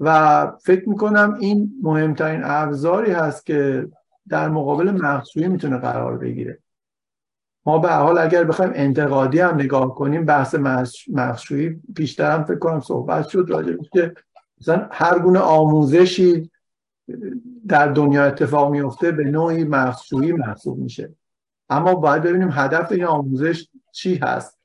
و 0.00 0.52
فکر 0.64 0.88
می‌کنم 0.88 1.36
این 1.40 1.72
مهمترین 1.82 2.40
ابزاری 2.44 3.12
هست 3.12 3.46
که 3.46 3.88
در 4.28 4.48
مقابل 4.48 4.90
مخصوصی 4.90 5.48
می‌تونه 5.48 5.78
قرار 5.78 6.18
بگیره. 6.18 6.58
ما 7.66 7.78
به 7.78 7.92
حال 7.92 8.18
اگر 8.18 8.44
بخوایم 8.44 8.72
انتقادی 8.74 9.40
هم 9.40 9.54
نگاه 9.54 9.94
کنیم 9.94 10.24
بحث 10.24 10.54
مخشویی 11.12 11.80
بیشتر 11.94 12.30
هم 12.30 12.44
فکر 12.44 12.58
کنم 12.58 12.80
صحبت 12.80 13.28
شد 13.28 13.46
راجع 13.48 13.76
که 13.92 14.14
مثلا 14.60 14.88
هر 14.90 15.18
گونه 15.18 15.38
آموزشی 15.38 16.50
در 17.68 17.88
دنیا 17.88 18.24
اتفاق 18.24 18.70
میفته 18.70 19.12
به 19.12 19.24
نوعی 19.24 19.64
مخشویی 19.64 20.32
محسوب 20.32 20.78
میشه. 20.78 21.14
اما 21.68 21.94
باید 21.94 22.22
ببینیم 22.22 22.48
هدف 22.52 22.92
این 22.92 23.04
آموزش 23.04 23.68
چی 23.92 24.14
هست. 24.14 24.58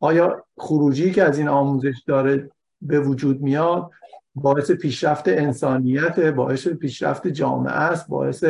آیا 0.00 0.44
خروجی 0.56 1.12
که 1.12 1.22
از 1.22 1.38
این 1.38 1.48
آموزش 1.48 2.02
داره 2.06 2.50
به 2.82 3.00
وجود 3.00 3.40
میاد 3.40 3.90
باعث 4.34 4.70
پیشرفت 4.70 5.28
انسانیت 5.28 6.20
باعث 6.20 6.68
پیشرفت 6.68 7.28
جامعه 7.28 7.72
است 7.72 8.08
باعث 8.08 8.44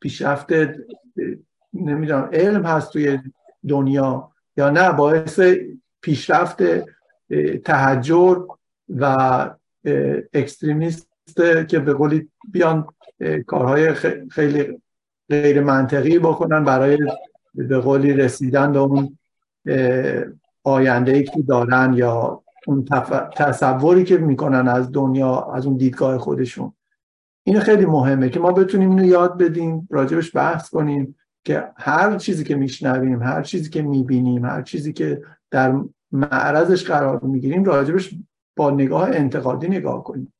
پیشرفت 0.00 0.52
نمی‌دونم 1.74 2.28
علم 2.32 2.66
هست 2.66 2.92
توی 2.92 3.18
دنیا 3.68 4.30
یا 4.56 4.70
نه 4.70 4.92
باعث 4.92 5.40
پیشرفت 6.00 6.62
تهجر 7.64 8.38
و 8.88 9.16
اکستریمیست 10.32 11.08
که 11.68 11.78
به 11.78 11.92
قولی 11.92 12.28
بیان 12.52 12.86
کارهای 13.46 13.94
خیلی 14.30 14.80
غیر 15.30 15.60
منطقی 15.60 16.18
بکنن 16.18 16.64
برای 16.64 16.98
به 17.54 17.78
قولی 17.78 18.12
رسیدن 18.12 18.72
به 18.72 18.78
اون 18.78 19.18
آینده 20.64 21.12
ای 21.12 21.24
که 21.24 21.42
دارن 21.42 21.94
یا 21.94 22.42
اون 22.66 22.84
تصوری 23.36 24.04
که 24.04 24.18
می‌کنن 24.18 24.68
از 24.68 24.92
دنیا 24.92 25.52
از 25.54 25.66
اون 25.66 25.76
دیدگاه 25.76 26.18
خودشون. 26.18 26.72
این 27.44 27.60
خیلی 27.60 27.86
مهمه 27.86 28.28
که 28.28 28.40
ما 28.40 28.52
بتونیم 28.52 28.90
اینو 28.90 29.04
یاد 29.04 29.38
بدیم 29.38 29.88
راجبش 29.90 30.36
بحث 30.36 30.68
کنیم 30.68 31.16
که 31.44 31.64
هر 31.76 32.16
چیزی 32.16 32.44
که 32.44 32.54
میشنویم 32.54 33.22
هر 33.22 33.42
چیزی 33.42 33.70
که 33.70 33.82
می‌بینیم 33.82 34.44
هر 34.44 34.62
چیزی 34.62 34.92
که 34.92 35.22
در 35.50 35.80
معرضش 36.12 36.84
قرار 36.84 37.20
می‌گیریم 37.20 37.64
راجبش 37.64 38.14
با 38.56 38.70
نگاه 38.70 39.08
انتقادی 39.08 39.68
نگاه 39.68 40.04
کنیم. 40.04 40.32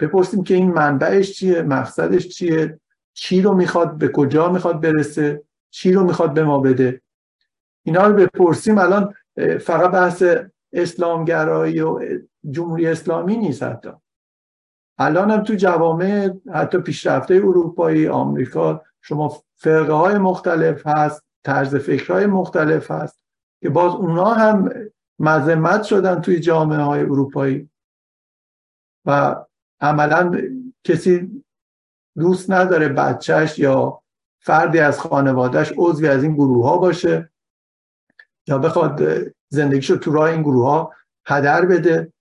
بپرسیم 0.00 0.44
که 0.44 0.54
این 0.54 0.72
منبعش 0.72 1.32
چیه 1.32 1.62
مقصدش 1.62 2.28
چیه 2.28 2.80
چی 3.14 3.42
رو 3.42 3.54
می‌خواد 3.54 3.98
به 3.98 4.08
کجا 4.08 4.52
می‌خواد 4.52 4.80
برسه 4.80 5.42
چی 5.70 5.92
رو 5.92 6.04
می‌خواد 6.04 6.34
به 6.34 6.44
ما 6.44 6.58
بده. 6.58 7.02
اینا 7.82 8.06
رو 8.06 8.14
بپرسیم. 8.14 8.78
الان 8.78 9.14
فقط 9.60 9.90
بحث 9.90 10.24
اسلامگرایی 10.72 11.80
و 11.80 12.00
جمهوری 12.50 12.86
اسلامی 12.86 13.36
نیست 13.36 13.62
حتی. 13.62 13.90
الان 14.98 15.30
هم 15.30 15.42
تو 15.42 15.54
جوامع 15.54 16.30
حتی 16.54 16.78
پیشرفته 16.78 17.34
اروپایی 17.34 18.08
آمریکا 18.08 18.82
شما 19.02 19.42
فرقه 19.56 19.92
های 19.92 20.18
مختلف 20.18 20.86
هست 20.86 21.24
طرز 21.44 21.76
فکرهای 21.76 22.26
مختلف 22.26 22.90
هست 22.90 23.18
که 23.62 23.70
باز 23.70 23.94
اونا 23.94 24.24
هم 24.24 24.70
مذمت 25.18 25.82
شدن 25.82 26.20
توی 26.20 26.40
جامعه 26.40 26.78
های 26.78 27.00
اروپایی. 27.00 27.70
و 29.04 29.36
عملا 29.80 30.42
کسی 30.84 31.42
دوست 32.18 32.50
نداره 32.50 32.88
بچهش 32.88 33.58
یا 33.58 34.02
فردی 34.40 34.78
از 34.78 35.00
خانوادهش 35.00 35.72
عضوی 35.76 36.08
از 36.08 36.22
این 36.22 36.34
گروه 36.34 36.68
ها 36.68 36.78
باشه 36.78 37.30
یا 38.46 38.58
بخواد 38.58 39.02
زندگیشو 39.48 39.96
تو 39.96 40.12
راه 40.12 40.30
این 40.30 40.42
گروه 40.42 40.64
ها 40.64 40.92
هدر 41.26 41.64
بده. 41.64 42.12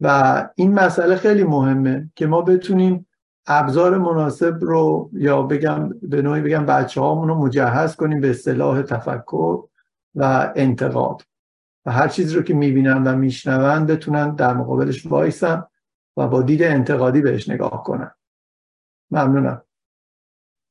و 0.00 0.48
این 0.54 0.74
مسئله 0.74 1.16
خیلی 1.16 1.44
مهمه 1.44 2.10
که 2.14 2.26
ما 2.26 2.42
بتونیم 2.42 3.06
ابزار 3.46 3.98
مناسب 3.98 4.58
رو 4.60 5.10
یا 5.12 5.42
بگم 5.42 5.88
به 5.88 6.22
نوعی 6.22 6.40
بگم 6.40 6.66
بچه 6.66 7.00
رو 7.00 7.34
مجهز 7.34 7.96
کنیم 7.96 8.20
به 8.20 8.30
اصطلاح 8.30 8.82
تفکر 8.82 9.62
و 10.14 10.52
انتقاد. 10.56 11.22
و 11.86 11.92
هر 11.92 12.08
چیزی 12.08 12.36
رو 12.36 12.42
که 12.42 12.54
می‌بینن 12.54 13.06
و 13.06 13.16
میشنون 13.16 13.86
بتونن 13.86 14.34
در 14.34 14.54
مقابلش 14.54 15.06
وایسن 15.06 15.64
و 16.16 16.28
با 16.28 16.42
دید 16.42 16.62
انتقادی 16.62 17.20
بهش 17.20 17.48
نگاه 17.48 17.82
کنن. 17.82 18.14
ممنونم. 19.10 19.64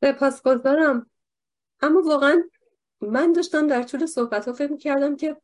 سپاسگزارم. 0.04 1.10
اما 1.82 2.02
واقعا 2.02 2.43
من 3.02 3.34
داشتم 3.34 3.67
در 3.67 3.84
طول 3.84 4.06
صحبت 4.06 4.47
ها 4.47 4.54
فکر 4.54 4.78
کردم 4.78 5.15
که 5.15 5.38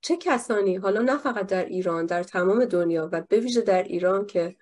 چه 0.00 0.16
کسانی 0.16 0.76
حالا 0.76 1.00
نه 1.00 1.16
فقط 1.18 1.46
در 1.46 1.64
ایران 1.64 2.06
در 2.06 2.22
تمام 2.22 2.64
دنیا 2.64 3.08
و 3.12 3.20
به 3.20 3.40
ویژه 3.40 3.60
در 3.60 3.82
ایران 3.82 4.26
که 4.26 4.56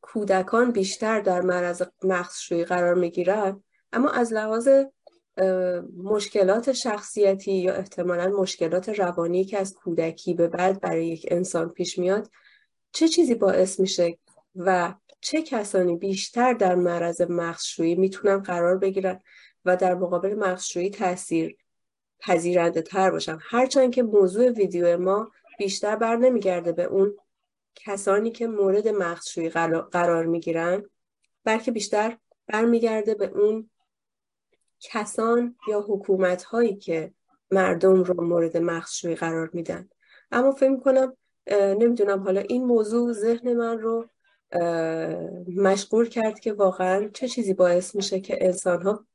کودکان 0.00 0.70
بیشتر 0.70 1.20
در 1.20 1.40
معرض 1.40 1.82
مغزشویی 2.04 2.64
قرار 2.64 2.94
می‌گیرن 2.94 3.62
اما 3.92 4.10
از 4.10 4.32
لحاظ 4.32 4.68
مشکلات 5.96 6.72
شخصیتی 6.72 7.52
یا 7.52 7.74
احتمالا 7.74 8.28
مشکلات 8.28 8.88
روانی 8.88 9.44
که 9.44 9.58
از 9.58 9.74
کودکی 9.74 10.34
به 10.34 10.48
بعد 10.48 10.80
برای 10.80 11.06
یک 11.06 11.26
انسان 11.30 11.68
پیش 11.68 11.98
میاد 11.98 12.30
چه 12.92 13.08
چیزی 13.08 13.34
باعث 13.34 13.80
میشه 13.80 14.18
و 14.56 14.94
چه 15.20 15.42
کسانی 15.42 15.96
بیشتر 15.96 16.52
در 16.52 16.74
معرض 16.74 17.20
مغزشویی 17.20 17.94
می‌تونن 17.94 18.38
قرار 18.38 18.78
بگیرن 18.78 19.20
و 19.64 19.76
در 19.76 19.94
مقابل 19.94 20.34
مغزشویی 20.34 20.90
تاثیر 20.90 21.56
پذیرنده 22.20 22.82
تر 22.82 23.10
باشن؟ 23.10 23.38
هرچند 23.40 23.94
که 23.94 24.02
موضوع 24.02 24.50
ویدیو 24.50 24.98
ما 24.98 25.30
بیشتر 25.58 25.96
بر 25.96 26.16
نمیگرده 26.16 26.72
به 26.72 26.84
اون 26.84 27.16
کسانی 27.74 28.30
که 28.30 28.46
مورد 28.46 28.88
مغزشویی 28.88 29.48
قرار 29.48 30.26
می‌گیرن 30.26 30.82
بلکه 31.44 31.70
بیشتر 31.70 32.18
برمیگرده 32.46 33.14
به 33.14 33.26
اون 33.26 33.70
کسان 34.82 35.56
یا 35.68 35.80
حکومت 35.80 36.42
هایی 36.42 36.76
که 36.76 37.12
مردم 37.50 38.02
رو 38.02 38.24
مورد 38.24 38.56
مغزشویی 38.56 39.14
قرار 39.14 39.50
میدن. 39.52 39.88
اما 40.32 40.52
فکر 40.52 40.76
کنم 40.76 41.16
نمی‌دونم 41.52 42.22
حالا 42.22 42.40
این 42.40 42.64
موضوع 42.64 43.12
ذهن 43.12 43.52
من 43.52 43.78
رو 43.78 44.08
مشغول 45.56 46.08
کرد 46.08 46.40
که 46.40 46.52
واقعا 46.52 47.08
چه 47.14 47.28
چیزی 47.28 47.54
باعث 47.54 47.94
میشه 47.94 48.20
که 48.20 48.46
انسان 48.46 48.82
ها 48.82 49.06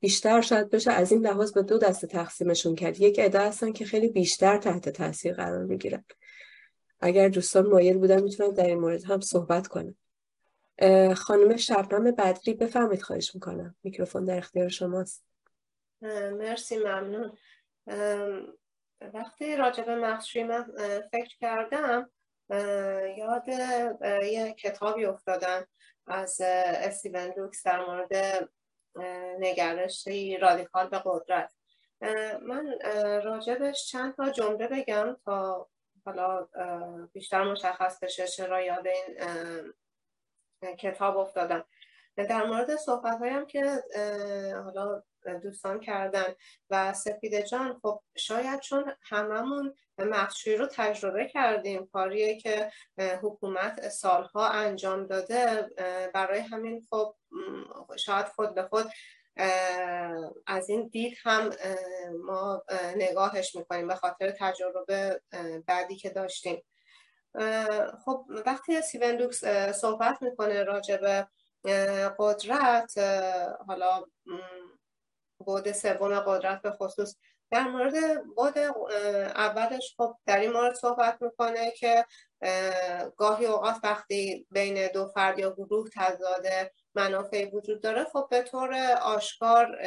بیشتر 0.00 0.40
شاید 0.40 0.70
بشه 0.70 0.90
از 0.90 1.12
این 1.12 1.26
لحاظ 1.26 1.52
به 1.52 1.62
دو 1.62 1.78
دسته 1.78 2.06
تقسیمشون 2.06 2.74
کرد. 2.74 3.00
یک 3.00 3.20
عده 3.20 3.40
هستن 3.40 3.72
که 3.72 3.84
خیلی 3.84 4.08
بیشتر 4.08 4.58
تحت 4.58 4.88
تاثیر 4.88 5.34
قرار 5.34 5.64
می‌گیرن. 5.64 6.04
اگر 7.00 7.28
دوستان 7.28 7.66
مایل 7.66 7.98
بودن 7.98 8.22
می‌تونن 8.22 8.50
در 8.50 8.66
این 8.66 8.78
مورد 8.78 9.04
هم 9.04 9.20
صحبت 9.20 9.66
کنم 9.66 9.94
خانم 11.16 11.56
شبنم 11.56 12.10
بدری 12.10 12.54
بفرمایید 12.54 13.02
خواهش 13.02 13.34
می‌کنم. 13.34 13.76
میکروفون 13.82 14.24
در 14.24 14.38
اختیار 14.38 14.68
شماست. 14.68 15.24
مرسی 16.32 16.78
ممنون. 16.78 17.38
وقتی 19.14 19.56
راجع 19.56 19.82
به 19.82 19.94
مغزشویی 19.94 20.44
من 20.44 20.72
فکر 21.12 21.36
کردم 21.40 22.10
یاد 23.18 23.48
یه 24.22 24.54
کتابی 24.58 25.04
افتادم 25.04 25.66
از 26.06 26.40
استیون 26.40 27.34
لوکس 27.36 27.62
در 27.66 27.86
مورد 27.86 28.48
نگرشی 29.38 30.36
رادیکال 30.36 30.88
به 30.88 31.02
قدرت. 31.04 31.54
من 32.42 32.78
راجبش 33.24 33.86
چند 33.86 34.14
تا 34.14 34.30
جمله 34.30 34.68
بگم 34.68 35.16
تا 35.24 35.68
حالا 36.06 36.48
بیشتر 37.12 37.52
مشخص 37.52 37.98
بشه 38.02 38.26
چرا 38.26 38.62
یاد 38.62 38.86
این 38.86 39.18
کتاب 40.78 41.16
افتادم. 41.16 41.64
در 42.16 42.46
مورد 42.46 42.76
صحبت 42.76 43.18
هایم 43.18 43.46
که 43.46 43.82
حالا 44.64 45.02
دوستان 45.42 45.80
کردن 45.80 46.34
و 46.70 46.92
سپیده 46.92 47.42
جان 47.42 47.80
خب 47.82 48.00
شاید 48.16 48.60
چون 48.60 48.92
هممون 49.02 49.74
مخشوی 49.98 50.56
رو 50.56 50.66
تجربه 50.66 51.28
کردیم 51.28 51.86
کاریه 51.86 52.40
که 52.40 52.70
حکومت 53.22 53.88
سالها 53.88 54.48
انجام 54.48 55.06
داده 55.06 55.68
برای 56.14 56.40
همین 56.40 56.86
خب 56.90 57.14
شاید 57.98 58.26
خود 58.26 58.54
به 58.54 58.62
خود 58.62 58.86
از 60.46 60.68
این 60.68 60.88
دید 60.88 61.16
هم 61.22 61.50
ما 62.24 62.64
نگاهش 62.96 63.56
می‌کنیم 63.56 63.88
به 63.88 63.94
خاطر 63.94 64.30
تجربه 64.30 65.20
بعدی 65.66 65.96
که 65.96 66.10
داشتیم. 66.10 66.62
خب 68.04 68.24
وقتی 68.46 68.82
سیوندوکس 68.82 69.44
صحبت 69.80 70.22
می‌کنه 70.22 70.64
راجع 70.64 70.96
به 70.96 71.26
قدرت 72.18 72.98
حالا 73.66 74.04
بود 75.38 75.72
سوم 75.72 76.20
قدرت 76.20 76.62
به 76.62 76.70
خصوص 76.70 77.16
در 77.50 77.68
مورد 77.68 78.24
بود 78.36 78.58
اولش 79.36 79.94
خب 79.96 80.16
در 80.26 80.40
این 80.40 80.52
مورد 80.52 80.74
صحبت 80.74 81.22
می‌کنه 81.22 81.70
که 81.70 82.04
گاهی 83.16 83.46
اوقات 83.46 83.76
وقتی 83.82 84.46
بین 84.50 84.88
دو 84.92 85.06
فرد 85.06 85.38
یا 85.38 85.50
گروه 85.50 85.88
تضاد 85.94 86.46
منافعی 86.94 87.44
وجود 87.44 87.82
داره 87.82 88.04
خب 88.04 88.28
به 88.30 88.42
طور 88.42 88.74
آشکار 89.02 89.78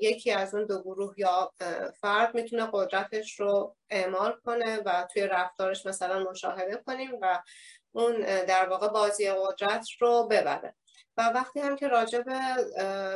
یکی 0.00 0.30
از 0.32 0.54
اون 0.54 0.66
دو 0.66 0.82
گروه 0.82 1.14
یا 1.16 1.52
فرد 2.00 2.34
می‌تونه 2.34 2.68
قدرتش 2.72 3.40
رو 3.40 3.76
اعمال 3.90 4.36
کنه 4.44 4.82
و 4.86 5.06
توی 5.12 5.26
رفتارش 5.26 5.86
مثلا 5.86 6.30
مشاهده 6.30 6.82
کنیم 6.86 7.10
و 7.20 7.42
اون 7.92 8.20
در 8.44 8.68
واقع 8.68 8.88
بازی 8.88 9.30
قدرت 9.30 9.86
رو 10.00 10.28
ببره. 10.30 10.74
و 11.16 11.28
وقتی 11.28 11.60
هم 11.60 11.76
که 11.76 11.88
راجع 11.88 12.20
به 12.22 12.40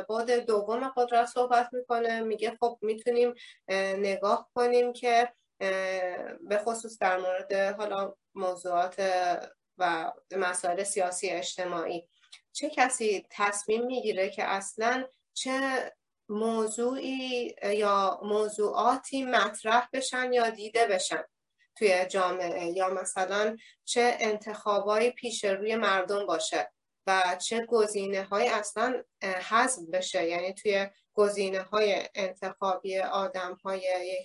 بعد 0.09 0.31
دوم 0.31 0.93
قدرت 0.97 1.25
صحبت 1.25 1.69
می‌کنه 1.73 2.21
میگه 2.21 2.57
خب 2.59 2.79
می‌تونیم 2.81 3.33
نگاه 3.97 4.49
کنیم 4.55 4.93
که 4.93 5.33
به 6.49 6.57
خصوص 6.65 6.99
در 6.99 7.17
مورد 7.17 7.53
حالا 7.53 8.13
موضوعات 8.35 8.95
و 9.77 10.11
مسائل 10.37 10.83
سیاسی 10.83 11.29
اجتماعی 11.29 12.07
چه 12.55 12.69
کسی 12.69 13.27
تصمیم 13.29 13.85
می‌گیره 13.85 14.29
که 14.29 14.43
اصلا 14.43 15.07
چه 15.33 15.91
موضوعی 16.29 17.55
یا 17.63 18.19
موضوعاتی 18.23 19.25
مطرح 19.25 19.89
بشن 19.93 20.33
یا 20.33 20.49
دیده 20.49 20.87
بشن 20.87 21.23
توی 21.77 22.05
جامعه 22.05 22.65
یا 22.65 22.89
مثلا 22.89 23.57
چه 23.85 24.17
انتخابایی 24.19 25.11
پیش 25.11 25.45
روی 25.45 25.75
مردم 25.75 26.25
باشه 26.25 26.71
و 27.07 27.37
چه 27.41 27.65
گزینه 27.65 28.23
های 28.23 28.47
اصلا 28.47 29.03
حذف 29.21 29.81
بشه. 29.93 30.29
یعنی 30.29 30.53
توی 30.53 30.87
گزینه 31.13 31.61
های 31.61 32.09
انتخابی 32.15 32.99
آدم 32.99 33.53
های 33.53 33.81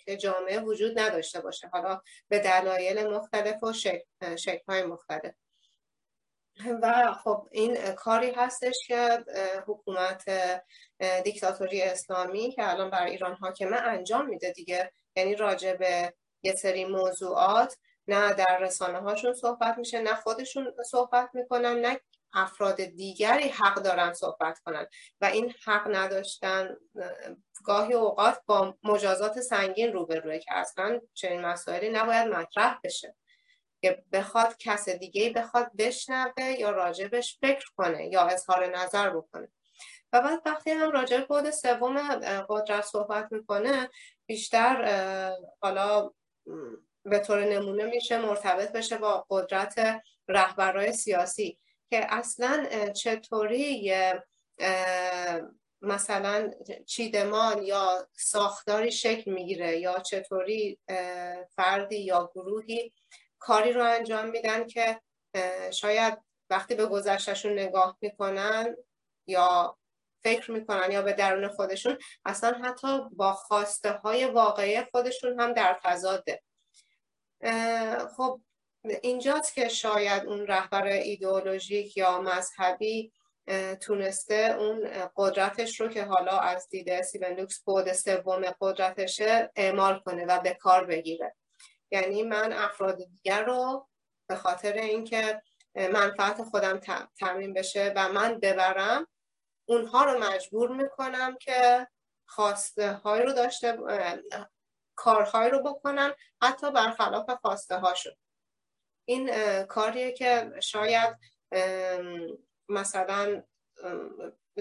یک 0.09 0.21
جامعه 0.21 0.61
وجود 0.61 0.99
نداشته 0.99 1.41
باشه. 1.41 1.69
حالا 1.69 2.01
به 2.29 2.39
دلایل 2.39 3.07
مختلف 3.07 3.63
و 3.63 3.73
شکل, 3.73 4.59
های 4.69 4.83
مختلف. 4.83 5.35
و 6.83 7.13
خب 7.13 7.49
این 7.51 7.93
کاری 7.95 8.31
هستش 8.31 8.75
که 8.87 9.25
حکومت 9.67 10.25
دیکتاتوری 11.25 11.83
اسلامی 11.83 12.53
که 12.53 12.71
الان 12.71 12.91
بر 12.91 13.05
ایران 13.05 13.35
حاکمه 13.35 13.77
انجام 13.77 14.27
میده 14.27 14.53
دیگه. 14.53 14.93
یعنی 15.17 15.37
راجع 15.37 15.75
به 15.75 16.15
یه 16.43 16.55
سری 16.55 16.85
موضوعات 16.85 17.77
نه 18.09 18.33
در 18.33 18.59
رسانه 18.61 18.99
هاشون 18.99 19.35
صحبت 19.35 19.79
میشه 19.79 20.01
نه 20.01 20.15
خودشون 20.15 20.75
صحبت 20.91 21.31
می‌کنن 21.35 21.81
نه 21.81 22.01
افراد 22.35 22.85
دیگری 22.85 23.49
حق 23.49 23.75
دارن 23.75 24.13
صحبت 24.13 24.59
کنن. 24.59 24.87
و 25.21 25.25
این 25.25 25.55
حق 25.65 25.97
نداشتن 25.97 26.77
گاهی 27.65 27.95
اوقات 27.95 28.43
با 28.47 28.75
مجازات 28.83 29.41
سنگین 29.41 29.93
روبروه 29.93 30.39
که 30.39 30.55
اصلا 30.55 31.01
چنین 31.15 31.41
مسائلی 31.41 31.89
نباید 31.89 32.29
مطرح 32.29 32.79
بشه. 32.85 33.15
که 33.83 34.03
بخواد 34.13 34.57
کس 34.59 34.89
دیگه 34.89 35.31
بخواد 35.31 35.71
بشنوه 35.79 36.45
یا 36.59 36.71
راجبش 36.71 37.39
فکر 37.41 37.67
کنه 37.77 38.07
یا 38.07 38.23
اظهار 38.23 38.77
نظر 38.77 39.11
بکنه. 39.11 39.49
و 40.13 40.21
بعد 40.23 40.43
وقتی 40.47 40.71
هم 40.71 40.91
راجع 40.91 41.21
بود 41.21 41.51
سوم 41.51 41.99
قدرت 42.49 42.85
صحبت 42.85 43.33
می‌کنه 43.33 43.91
بیشتر 44.27 45.37
حالا 45.61 46.11
به 47.05 47.19
طور 47.19 47.45
نمونه 47.45 47.85
میشه 47.85 48.19
مرتبط 48.19 48.73
بشه 48.73 48.99
با 48.99 49.27
قدرت 49.31 50.03
رهبرای 50.29 50.93
سیاسی 50.93 51.59
که 51.91 52.07
اصلا 52.15 52.67
چطوری 52.93 53.95
مثلا 55.83 56.51
چیدمان 56.87 57.63
یا 57.63 58.09
ساختاری 58.13 58.93
شکل 58.93 59.31
می‌گیره 59.31 59.79
یا 59.79 59.99
چطوری 59.99 60.79
فردی 61.57 61.99
یا 61.99 62.31
گروهی 62.35 62.93
کاری 63.41 63.73
رو 63.73 63.85
انجام 63.85 64.29
میدن 64.29 64.67
که 64.67 65.01
شاید 65.71 66.19
وقتی 66.51 66.75
به 66.75 66.87
گذشتشون 66.87 67.53
نگاه 67.53 67.99
می‌کنن 68.01 68.77
یا 69.27 69.79
فکر 70.23 70.51
می‌کنن 70.51 70.93
یا 70.93 71.03
به 71.03 71.13
درون 71.13 71.49
خودشون 71.49 71.99
اصلا 72.25 72.53
حتی 72.65 73.01
با 73.13 73.33
خواسته 73.33 73.93
های 73.93 74.25
واقعی 74.25 74.85
خودشون 74.85 75.41
هم 75.41 75.53
در 75.53 75.81
تضاده. 75.85 76.43
خب 78.17 78.41
اینجاست 79.03 79.55
که 79.55 79.69
شاید 79.69 80.27
اون 80.27 80.47
رهبر 80.47 80.87
ایدئولوژیک 80.87 81.97
یا 81.97 82.21
مذهبی 82.21 83.13
تونسته 83.81 84.57
اون 84.59 84.91
قدرتش 85.17 85.81
رو 85.81 85.89
که 85.89 86.05
حالا 86.05 86.39
از 86.39 86.69
دید 86.69 87.03
سیبندوکس 87.03 87.61
بود 87.61 87.93
سوم 87.93 88.43
قدرتشه 88.61 89.51
اعمال 89.57 89.99
کنه 89.99 90.25
و 90.25 90.41
به 90.41 90.55
کار 90.55 90.85
بگیره. 90.87 91.37
یعنی 91.91 92.23
من 92.23 92.53
افراد 92.53 92.97
دیگر 93.05 93.45
رو 93.45 93.89
به 94.29 94.37
خاطر 94.37 94.73
اینکه 94.73 95.43
منفعت 95.75 96.43
خودم 96.43 96.81
تعمین 97.21 97.55
بشه 97.55 97.93
و 97.97 98.09
من 98.09 98.41
ببرم 98.41 99.07
اونها 99.69 100.05
رو 100.05 100.19
مجبور 100.19 100.77
می‌کنم 100.77 101.37
که 101.41 101.89
خواسته 102.27 102.93
های 102.93 103.23
رو 103.23 103.33
داشته 103.33 103.79
کارهای 104.95 105.51
رو 105.51 105.63
بکنن 105.63 106.15
حتی 106.43 106.71
برخلاف 106.71 107.31
خواسته 107.31 107.77
هاشون 107.77 108.13
این 109.05 109.31
کاریه 109.65 110.13
که 110.13 110.53
شاید 110.63 111.17
مثلا 112.69 113.43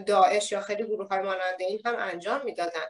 داعش 0.08 0.52
یا 0.52 0.62
خیلی 0.62 0.84
گروه 0.84 1.08
های 1.08 1.20
ماننده 1.22 1.64
این 1.64 1.82
هم 1.86 1.96
انجام 1.96 2.46
می‌دادن. 2.46 2.86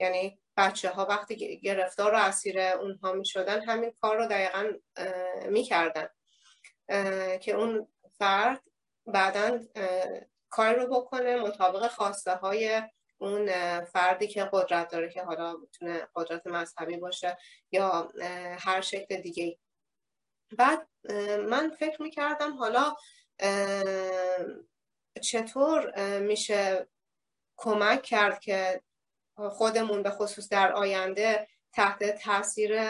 یعنی 0.00 0.40
بچه 0.56 0.90
ها 0.90 1.06
وقتی 1.06 1.60
گرفتار 1.60 2.14
و 2.14 2.16
اسیر 2.16 2.60
اونها 2.60 3.12
می 3.12 3.26
شدن 3.26 3.62
همین 3.62 3.92
کار 4.00 4.16
رو 4.16 4.26
دقیقا 4.26 4.72
می 5.48 5.62
کردن 5.62 6.08
که 7.38 7.52
اون 7.52 7.88
فرد 8.18 8.62
بعدا 9.06 9.60
کار 10.50 10.74
رو 10.74 10.86
بکنه 10.86 11.36
مطابق 11.36 11.86
خواسته 11.88 12.34
های 12.34 12.82
اون 13.18 13.50
فردی 13.84 14.26
که 14.26 14.48
قدرت 14.52 14.88
داره 14.88 15.08
که 15.12 15.22
حالا 15.22 15.52
می‌تونه 15.56 16.08
قدرت 16.14 16.46
مذهبی 16.46 16.96
باشه 16.96 17.38
یا 17.72 18.12
هر 18.58 18.80
شکل 18.80 19.16
دیگه 19.16 19.58
بعد 20.58 20.88
من 21.48 21.70
فکر 21.78 22.02
می‌کردم 22.02 22.52
حالا 22.56 22.94
چطور 25.22 25.92
میشه 26.18 26.88
کمک 27.56 28.02
کرد 28.02 28.40
که 28.40 28.82
خودمون 29.36 30.02
به 30.02 30.10
خصوص 30.10 30.48
در 30.48 30.72
آینده 30.72 31.48
تحت 31.72 32.22
تاثیر 32.22 32.80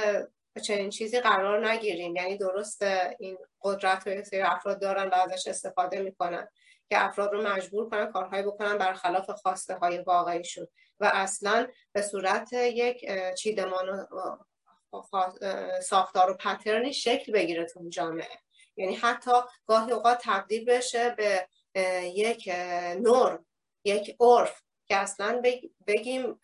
چنین 0.66 0.90
چیزی 0.90 1.20
قرار 1.20 1.68
نگیریم. 1.68 2.16
یعنی 2.16 2.38
درست 2.38 2.82
این 3.18 3.38
قدرت 3.62 4.08
رو 4.08 4.24
سری 4.24 4.40
افراد 4.40 4.80
دارن 4.80 5.08
و 5.08 5.14
ازش 5.14 5.46
استفاده 5.46 6.00
می‌کنن 6.00 6.48
که 6.88 7.04
افراد 7.04 7.32
رو 7.32 7.42
مجبور 7.42 7.90
کنن 7.90 8.12
کارهایی 8.12 8.42
بکنن 8.42 8.78
برخلاف 8.78 9.30
خواسته 9.30 9.74
های 9.74 9.98
واقعیشون. 9.98 10.66
و 11.00 11.10
اصلا 11.14 11.66
به 11.92 12.02
صورت 12.02 12.52
یک 12.52 13.10
چیدمان 13.38 14.08
ساختار 15.82 16.30
و 16.30 16.34
پترنی 16.34 16.92
شکل 16.92 17.32
بگیره 17.32 17.64
تو 17.64 17.88
جامعه. 17.88 18.38
یعنی 18.76 18.94
حتی 18.94 19.32
گاهی 19.66 19.92
اوقات 19.92 20.18
تبدیل 20.22 20.64
بشه 20.64 21.10
به 21.10 21.48
یک 22.14 22.52
نور 22.98 23.44
یک 23.84 24.16
عرف. 24.20 24.63
که 24.88 24.96
اصلا 24.96 25.42
بگیم 25.86 26.40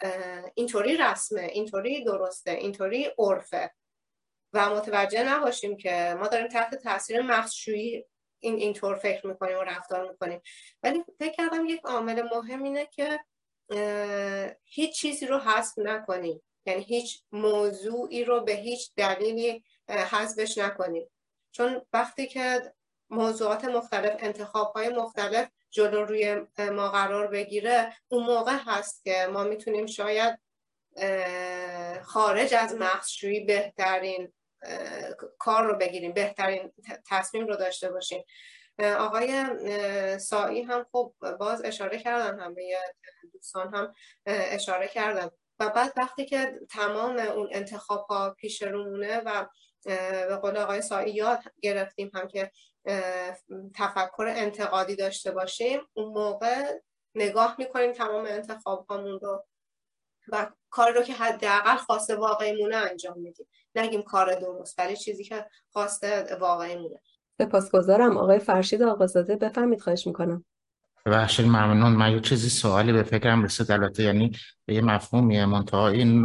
اینطوری 0.54 0.96
رسمه 0.96 1.42
اینطوری 1.42 2.04
درسته 2.04 2.50
اینطوری 2.50 3.10
عرفه. 3.18 3.70
و 4.52 4.70
متوجه 4.70 5.22
نباشیم 5.22 5.76
که 5.76 6.16
ما 6.20 6.28
داریم 6.28 6.48
تحت 6.48 6.74
تاثیر 6.74 7.20
مخشویی 7.20 8.04
این 8.38 8.54
اینطور 8.54 8.96
فکر 8.96 9.26
می‌کنیم 9.26 9.58
و 9.58 9.62
رفتار 9.62 10.10
می‌کنیم. 10.10 10.40
ولی 10.82 11.04
فکر 11.18 11.32
کردم 11.32 11.66
یک 11.66 11.80
عامل 11.84 12.22
مهم 12.22 12.62
اینه 12.62 12.86
که 12.86 13.20
هیچ 14.64 14.94
چیزی 14.94 15.26
رو 15.26 15.38
حذف 15.38 15.78
نکنیم. 15.78 16.42
یعنی 16.66 16.82
هیچ 16.82 17.22
موضوعی 17.32 18.24
رو 18.24 18.40
به 18.40 18.52
هیچ 18.52 18.90
دلیلی 18.96 19.64
حذفش 19.88 20.58
نکنیم. 20.58 21.10
چون 21.50 21.82
وقتی 21.92 22.26
که 22.26 22.72
موضوعات 23.10 23.64
مختلف 23.64 24.16
انتخاب 24.18 24.72
های 24.72 24.88
مختلف 24.88 25.48
جلو 25.70 26.04
روی 26.04 26.46
ما 26.58 26.88
قرار 26.88 27.26
بگیره. 27.26 27.96
اون 28.08 28.24
موقع 28.26 28.56
هست 28.66 29.04
که 29.04 29.26
ما 29.32 29.44
می‌تونیم 29.44 29.86
شاید 29.86 30.38
خارج 32.02 32.54
از 32.54 32.74
مخشویی 32.74 33.40
بهترین 33.40 34.32
کار 35.38 35.64
رو 35.64 35.76
بگیریم 35.76 36.12
بهترین 36.12 36.72
تصمیم 37.10 37.46
رو 37.46 37.56
داشته 37.56 37.90
باشیم. 37.90 38.24
آقای 38.98 39.44
سایی 40.18 40.62
هم 40.62 40.86
خب 40.92 41.14
باز 41.40 41.64
اشاره 41.64 41.98
کردن 41.98 42.40
هم 42.40 42.54
به 42.54 42.62
دوستان 43.32 43.74
هم 43.74 43.94
اشاره 44.26 44.88
کردن. 44.88 45.30
و 45.58 45.68
بعد 45.68 45.92
وقتی 45.96 46.24
که 46.24 46.60
تمام 46.70 47.18
اون 47.18 47.48
انتخاب 47.52 48.06
ها 48.10 48.30
پیش 48.30 48.62
رومونه 48.62 49.20
و 49.20 49.46
به 50.28 50.36
قول 50.42 50.56
آقای 50.56 50.82
سایی 50.82 51.14
یاد 51.14 51.42
گرفتیم 51.62 52.10
هم 52.14 52.28
که 52.28 52.50
تفکر 53.74 54.24
انتقادی 54.28 54.96
داشته 54.96 55.30
باشیم 55.30 55.80
اون 55.92 56.08
موقع 56.08 56.78
نگاه 57.14 57.54
می‌کنیم 57.58 57.92
تمام 57.92 58.24
انتخاب 58.28 58.86
هامون 58.90 59.18
رو 59.22 59.44
و 60.28 60.50
کاری 60.70 60.94
رو 60.94 61.02
که 61.02 61.12
حداقل 61.12 61.76
خواسته 61.76 62.16
واقعیمونه 62.16 62.76
انجام 62.76 63.18
میدیم. 63.18 63.46
نگیم 63.74 64.02
کار 64.02 64.34
درست 64.34 64.78
ولی 64.78 64.96
چیزی 64.96 65.24
که 65.24 65.46
خواسته 65.72 66.36
واقعیمونه. 66.40 67.00
سپاسگزارم. 67.38 68.16
آقای 68.16 68.38
فرشید 68.38 68.82
آقازاده 68.82 69.36
بفهمید 69.36 69.80
خواهش 69.80 70.06
می‌کنم. 70.06 70.44
بخشید 71.06 71.46
ممنون. 71.46 71.92
من 71.92 72.12
یه 72.12 72.20
چیزی 72.20 72.48
سوالی 72.48 72.92
به 72.92 73.02
فکرم 73.02 73.44
رسید. 73.44 73.70
البته 73.70 74.02
یعنی 74.02 74.32
به 74.66 74.74
یه 74.74 74.80
مفهومیه 74.80 75.46
منتها 75.46 75.88
این 75.88 76.22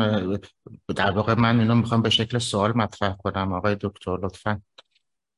در 0.96 1.12
واقع 1.12 1.34
من 1.34 1.60
اینو 1.60 1.76
می‌خوام 1.76 2.02
به 2.02 2.10
شکل 2.10 2.40
سوال 2.40 2.78
مطرح 2.78 3.16
کنم. 3.24 3.54
آقای 3.54 3.78
دکتر 3.82 4.18
لطفا. 4.18 4.62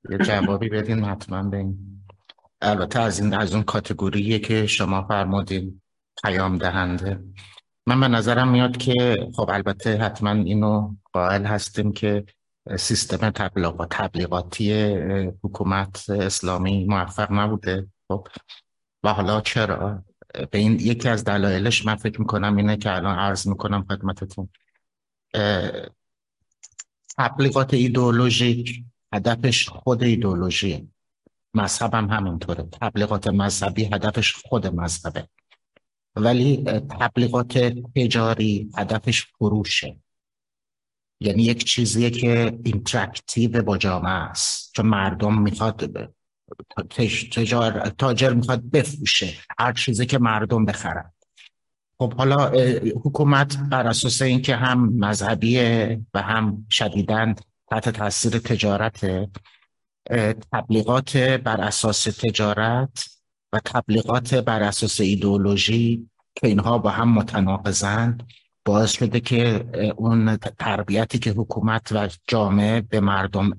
یه 0.10 0.18
جوابی 0.18 0.70
بدین 0.70 1.04
حتما 1.04 1.44
به 1.44 1.58
این. 1.58 2.02
البته 2.62 3.00
از 3.00 3.20
این 3.20 3.34
از 3.34 3.54
اون 3.54 3.64
کاتگوریه 3.64 4.40
که 4.40 4.68
شما 4.68 5.08
فرمودین 5.08 5.82
پیام 6.24 6.58
دهنده. 6.58 7.24
من 7.88 8.00
به 8.00 8.08
نظرم 8.08 8.48
میاد 8.48 8.78
که 8.78 9.28
خب 9.36 9.50
البته 9.50 9.98
حتما 9.98 10.32
اینو 10.32 10.96
قائل 11.14 11.46
هستیم 11.46 11.92
که 11.92 12.26
سیستم 12.78 13.30
تبلیغات 13.30 13.88
تبلیغاتی 13.92 14.74
حکومت 15.44 16.10
اسلامی 16.10 16.86
موفق 16.86 17.32
نبوده. 17.32 17.88
خب 18.08 18.28
و 19.04 19.14
حالا 19.14 19.42
چرا؟ 19.42 20.04
به 20.52 20.58
این 20.58 20.74
یکی 20.74 21.10
از 21.10 21.24
دلایلش 21.24 21.86
من 21.86 21.96
فکر 21.96 22.20
می‌کنم 22.22 22.58
اینه 22.58 22.78
که 22.78 22.96
الان 22.96 23.20
عرض 23.20 23.48
می‌کنم 23.48 23.86
خدمتتون. 23.90 24.50
تبلیغات 27.18 27.74
ایدئولوژیک 27.74 28.84
هدفش 29.18 29.70
خود 29.70 30.04
ایدئولوژی. 30.04 30.90
مذهب 31.54 31.94
هم 31.94 32.10
همینطوره 32.10 32.64
تبلیغات 32.64 33.28
مذهبی 33.28 33.86
هدفش 33.86 34.36
خود 34.36 34.68
مذهبه. 34.68 35.28
ولی 36.16 36.64
تبلیغات 37.00 37.58
تجاری 37.96 38.70
هدفش 38.78 39.26
فروشه. 39.26 40.00
یعنی 41.22 41.44
یک 41.44 41.64
چیزیه 41.64 42.10
که 42.10 42.60
interactive 42.64 43.64
با 43.64 43.78
جامعه 43.78 44.12
است. 44.12 44.72
چون 44.74 44.86
مردم 44.86 45.42
می‌خواد 45.42 45.92
تجار 47.32 47.90
تاجر 47.90 48.34
می‌خواد 48.34 48.64
بفروشه. 48.64 49.34
هر 49.60 49.74
چیزی 49.74 50.06
که 50.06 50.18
مردم 50.18 50.66
بخرن. 50.66 51.14
خب 52.00 52.14
حالا 52.14 52.50
حکومت 53.04 53.58
بر 53.58 53.88
اساس 53.88 54.22
اینکه 54.22 54.56
هم 54.56 54.90
مذهبیه 54.94 56.02
و 56.14 56.22
هم 56.22 56.66
شدیداً 56.70 57.36
تحت 57.68 57.90
تاثیر 57.90 58.38
تجارت 58.38 59.30
تبلیغات 60.54 61.18
بر 61.18 61.62
اساس 61.62 62.04
تجارت 62.04 63.06
و 63.54 63.60
تبلیغات 63.66 64.36
بر 64.36 64.64
اساس 64.64 65.02
ایدئولوژی 65.02 66.10
که 66.36 66.48
اینها 66.48 66.78
با 66.78 66.90
هم 66.90 67.14
متناقضند 67.14 68.24
باعث 68.66 68.92
شده 68.92 69.20
که 69.20 69.66
اون 69.98 70.38
تربیتی 70.38 71.20
که 71.20 71.32
حکومت 71.32 71.92
و 71.92 72.10
جامعه 72.28 72.82
به 72.82 73.00
مردم 73.00 73.52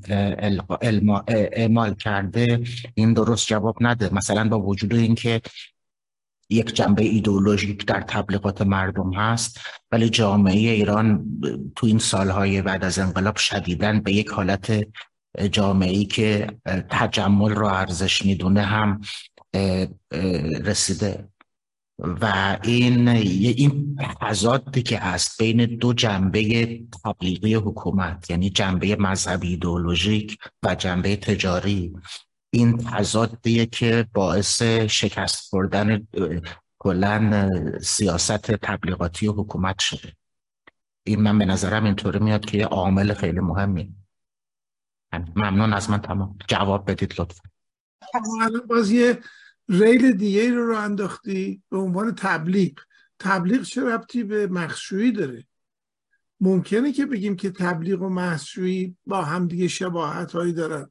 اعمال 1.29 1.95
کرده 1.95 2.65
این 2.95 3.13
درست 3.13 3.47
جواب 3.47 3.77
نده. 3.81 4.15
مثلا 4.15 4.49
با 4.49 4.61
وجود 4.61 4.95
اینکه 4.95 5.41
یک 6.51 6.75
جنبه 6.75 7.05
ایدئولوژیک 7.05 7.87
در 7.87 8.01
تبلیغات 8.01 8.63
مردم 8.63 9.13
هست 9.15 9.61
ولی 9.93 10.09
جامعه 10.09 10.71
ایران 10.71 11.25
تو 11.77 11.87
این 11.87 11.99
سالهای 11.99 12.63
بعد 12.63 12.85
از 12.85 12.99
انقلاب 12.99 13.37
شدیدن 13.37 14.01
به 14.01 14.13
یک 14.13 14.29
حالت 14.29 14.87
جامعه 15.51 16.05
که 16.05 16.47
تجمل 16.91 17.55
رو 17.55 17.67
ارزش 17.67 18.25
می‌دونه 18.25 18.63
هم 18.63 19.01
رسیده. 20.65 21.29
و 21.99 22.59
این 22.65 23.09
این 23.09 23.97
تضادی 24.21 24.83
که 24.83 24.99
هست 24.99 25.43
بین 25.43 25.65
دو 25.65 25.93
جنبه 25.93 26.81
تبلیغی 27.05 27.55
حکومت 27.55 28.31
یعنی 28.31 28.51
جنبه 28.51 28.97
مذهبی 28.97 29.49
ایدئولوژیک 29.49 30.39
و 30.63 30.75
جنبه 30.75 31.17
تجاری 31.17 31.93
این 32.51 32.77
تضادیه 32.77 33.67
که 33.67 34.07
باعث 34.15 34.63
شکست 34.63 35.49
خوردن 35.51 36.07
کلا 36.79 37.51
سیاست 37.83 38.51
تبلیغاتی 38.51 39.27
حکومت 39.27 39.79
شده. 39.79 40.13
این 41.03 41.21
من 41.21 41.39
به 41.39 41.45
نظرم 41.45 41.85
اینطوری 41.85 42.19
میاد 42.19 42.45
که 42.45 42.59
یه 42.59 42.67
عامل 42.67 43.15
خیلی 43.15 43.41
مهمی 43.41 43.95
ممنون 45.37 45.73
از 45.73 45.91
من 45.91 46.01
تمام. 46.01 46.39
جواب 46.49 46.91
بدید 46.91 47.21
لطفا. 47.21 47.43
باز 48.69 48.91
یه 48.91 49.19
ریل 49.69 50.13
دیگه 50.13 50.51
رو 50.51 50.67
رو 50.67 50.77
انداختی 50.77 51.63
به 51.71 51.79
عنوان 51.79 52.15
تبلیغ. 52.15 52.73
تبلیغ 53.19 53.63
چه 53.63 53.85
ربطی 53.85 54.25
به 54.25 54.47
مخشویی 54.47 55.13
داره؟ 55.13 55.47
ممکنه 56.41 56.93
که 56.93 57.07
بگیم 57.07 57.37
که 57.37 57.51
تبلیغ 57.51 58.03
و 58.03 58.09
مخشویی 58.09 58.97
با 59.07 59.23
همدیگه 59.23 59.69
شباهت 59.69 60.33
هایی 60.33 60.53
دارن. 60.53 60.91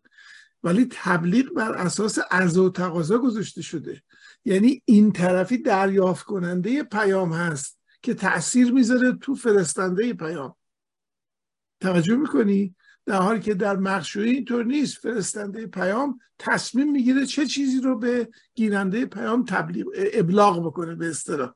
ولی 0.64 0.88
تبلیغ 0.92 1.54
بر 1.54 1.72
اساس 1.72 2.20
عرضه 2.32 2.62
و 2.62 2.70
تقاضا 2.70 3.18
گذاشته 3.18 3.62
شده. 3.62 4.04
یعنی 4.46 4.82
این 4.86 5.12
طرفی 5.12 5.58
دریافت 5.58 6.26
کننده 6.26 6.84
پیام 6.84 7.34
هست 7.34 7.80
که 8.02 8.14
تاثیر 8.14 8.72
می‌ذاره 8.72 9.14
تو 9.22 9.36
فرستنده 9.36 10.14
پیام. 10.14 10.56
توجه 11.82 12.16
می‌کنی؟ 12.16 12.76
در 13.06 13.22
حالی 13.22 13.40
که 13.40 13.54
در 13.54 13.76
مخشویی 13.76 14.36
اینطور 14.36 14.66
نیست. 14.66 14.98
فرستنده 14.98 15.68
پیام 15.68 16.20
تصمیم 16.40 16.92
می‌گیره 16.92 17.26
چه 17.26 17.46
چیزی 17.46 17.82
رو 17.82 18.00
به 18.00 18.30
گیرنده 18.56 19.06
پیام 19.06 19.46
تبلیغ 19.46 19.88
ابلاغ 20.14 20.66
بکنه 20.66 20.96
به 20.96 21.10
اصطلاح. 21.10 21.54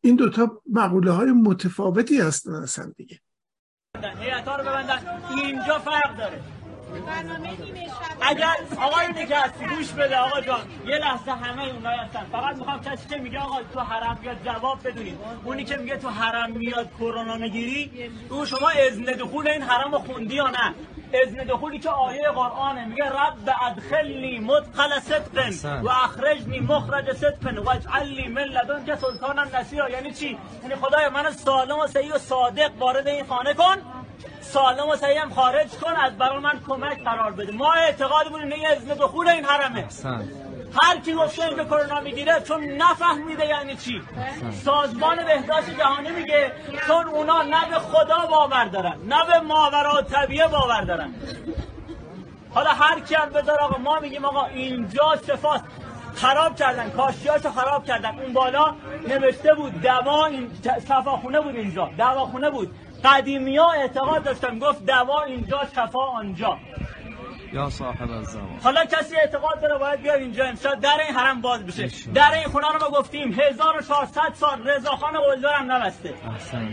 این 0.00 0.16
دوتا 0.16 0.62
مقوله 0.70 1.10
های 1.10 1.32
متفاوتی 1.32 2.18
هستن 2.18 2.54
اصلا 2.54 2.92
دیگه. 2.96 3.20
رو 3.94 4.64
ببندن. 4.64 5.22
اینجا 5.38 5.78
فرق 5.78 6.18
داره. 6.18 6.61
اگر 8.20 8.54
آقای 8.80 9.08
نکستی 9.08 9.66
گوش 9.76 9.92
بده 9.92 10.16
آقا 10.18 10.40
جان 10.40 10.60
یه 10.86 10.96
لحظه 10.96 11.32
همه 11.32 11.62
اونایی 11.62 11.98
هستن. 11.98 12.26
فقط 12.32 12.56
می‌خوام 12.56 12.80
کسی 12.80 13.08
که 13.08 13.16
میگه 13.16 13.38
آقا 13.38 13.62
تو 13.74 13.80
حرم 13.80 14.18
بیاد 14.22 14.36
جواب 14.44 14.78
بدونید. 14.88 15.18
اونی 15.44 15.64
که 15.64 15.76
میگه 15.76 15.96
تو 15.96 16.08
حرم 16.08 16.50
میاد 16.50 16.90
کرونا 16.98 17.36
نگیری 17.36 18.10
تو 18.28 18.46
شما 18.46 18.68
اذن 18.68 19.04
دخول 19.04 19.48
این 19.48 19.62
حرم 19.62 19.98
خوندی 19.98 20.34
یا 20.34 20.48
نه؟ 20.48 20.74
اذن 21.12 21.44
دخولی 21.44 21.78
که 21.78 21.90
آیه 21.90 22.28
قرآنه 22.34 22.84
میگه 22.84 23.04
رب 23.04 23.54
ادخلنی 23.62 24.38
مدخل 24.38 25.00
صدق 25.00 25.52
و 25.82 25.88
اخرجنی 25.88 26.60
مخرج 26.60 27.12
صدق 27.12 27.66
و 27.66 27.70
اجعل 27.70 28.28
من 28.28 28.42
لدن 28.42 28.84
که 28.84 28.96
سلطانا 28.96 29.44
نصیرا 29.44 29.90
یعنی 29.90 30.12
چی؟ 30.12 30.38
یعنی 30.62 30.74
خدای 30.74 31.08
من 31.08 31.30
سالم 31.30 31.78
و 31.78 31.86
صحیح 31.86 32.14
و 32.14 32.18
صادق 32.18 32.70
وارد 32.78 33.08
این 33.08 33.24
خانه 33.24 33.54
کن. 33.54 33.76
سالم 34.40 34.88
و 34.88 34.96
هم 35.20 35.34
خارج 35.34 35.68
کن 35.70 35.92
از 35.92 36.18
برای 36.18 36.38
من 36.38 36.60
کمک 36.68 37.04
قرار 37.04 37.32
بده. 37.32 37.52
ما 37.52 37.72
اعتقاد 37.72 38.28
بودیم 38.28 38.52
این 38.52 38.66
اذن 38.66 38.94
دخول 38.94 39.28
این 39.28 39.44
حرمه. 39.44 39.86
هر 40.82 41.00
کی 41.04 41.14
گفته 41.14 41.48
که 41.48 41.64
کرونا 41.64 42.00
می‌گیره 42.00 42.40
چون 42.40 42.64
نفهمیده 42.64 43.46
یعنی 43.46 43.76
چی. 43.76 44.02
سازمان 44.64 45.16
بهداشت 45.16 45.78
جهانی 45.78 46.10
میگه 46.10 46.52
چون 46.86 47.06
اونا 47.08 47.42
نه 47.42 47.70
به 47.70 47.78
خدا 47.78 48.26
باور 48.30 48.64
دارن 48.64 48.96
نه 49.04 49.26
به 49.26 49.40
ماورا 49.40 50.02
طبیعه 50.02 50.48
باور 50.48 50.80
دارن. 50.80 51.14
حالا 52.54 52.70
هر 52.70 53.00
کی 53.00 53.14
هم 53.14 53.28
بذار 53.28 53.58
آقا 53.60 53.78
ما 53.78 54.00
میگیم 54.00 54.24
آقا 54.24 54.46
اینجا 54.46 55.16
شفاست 55.26 55.64
خراب 56.14 56.56
کردن 56.56 56.90
کاشیاشو 56.90 57.50
خراب 57.50 57.84
کردن. 57.84 58.18
اون 58.18 58.32
بالا 58.32 58.74
نوشته 59.08 59.54
بود 59.54 59.80
دوا 59.82 60.26
این 60.26 60.50
شفاخونه 60.88 61.40
بود 61.40 61.56
اینجا 61.56 61.90
دواخونه 61.98 62.50
بود. 62.50 62.74
قدیمی 63.04 63.56
ها 63.56 63.72
اعتقاد 63.72 64.24
داشتن 64.24 64.58
گفت 64.58 64.86
دوا 64.86 65.22
اینجا 65.22 65.60
شفا 65.76 66.00
آنجا. 66.00 66.58
یا 67.52 67.70
صاحب 67.70 68.10
الزمان 68.10 68.58
حالا 68.62 68.84
کسی 68.84 69.16
اعتقاد 69.16 69.60
داره 69.62 69.78
باید 69.78 70.02
بیاد 70.02 70.18
اینجا 70.18 70.44
امشب؟ 70.44 70.80
در 70.80 71.00
این 71.06 71.16
حرم 71.16 71.40
باز 71.40 71.66
بشه. 71.66 71.88
در 72.14 72.32
این 72.34 72.44
خونه 72.44 72.66
رو 72.72 72.78
ما 72.78 72.98
گفتیم 72.98 73.32
1400 73.32 74.20
سال 74.34 74.68
رضاخان 74.68 75.12
قلدر 75.12 75.52
هم 75.52 75.72
نبسته. 75.72 76.14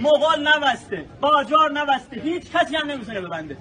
مغول 0.01 0.47
نبسته. 0.47 1.05
قاجار 1.21 1.71
نبسته. 1.71 2.21
هیچ 2.21 2.51
کسی 2.51 2.75
هم 2.75 2.91
نمی‌تونه 2.91 3.21
ببنده. 3.21 3.57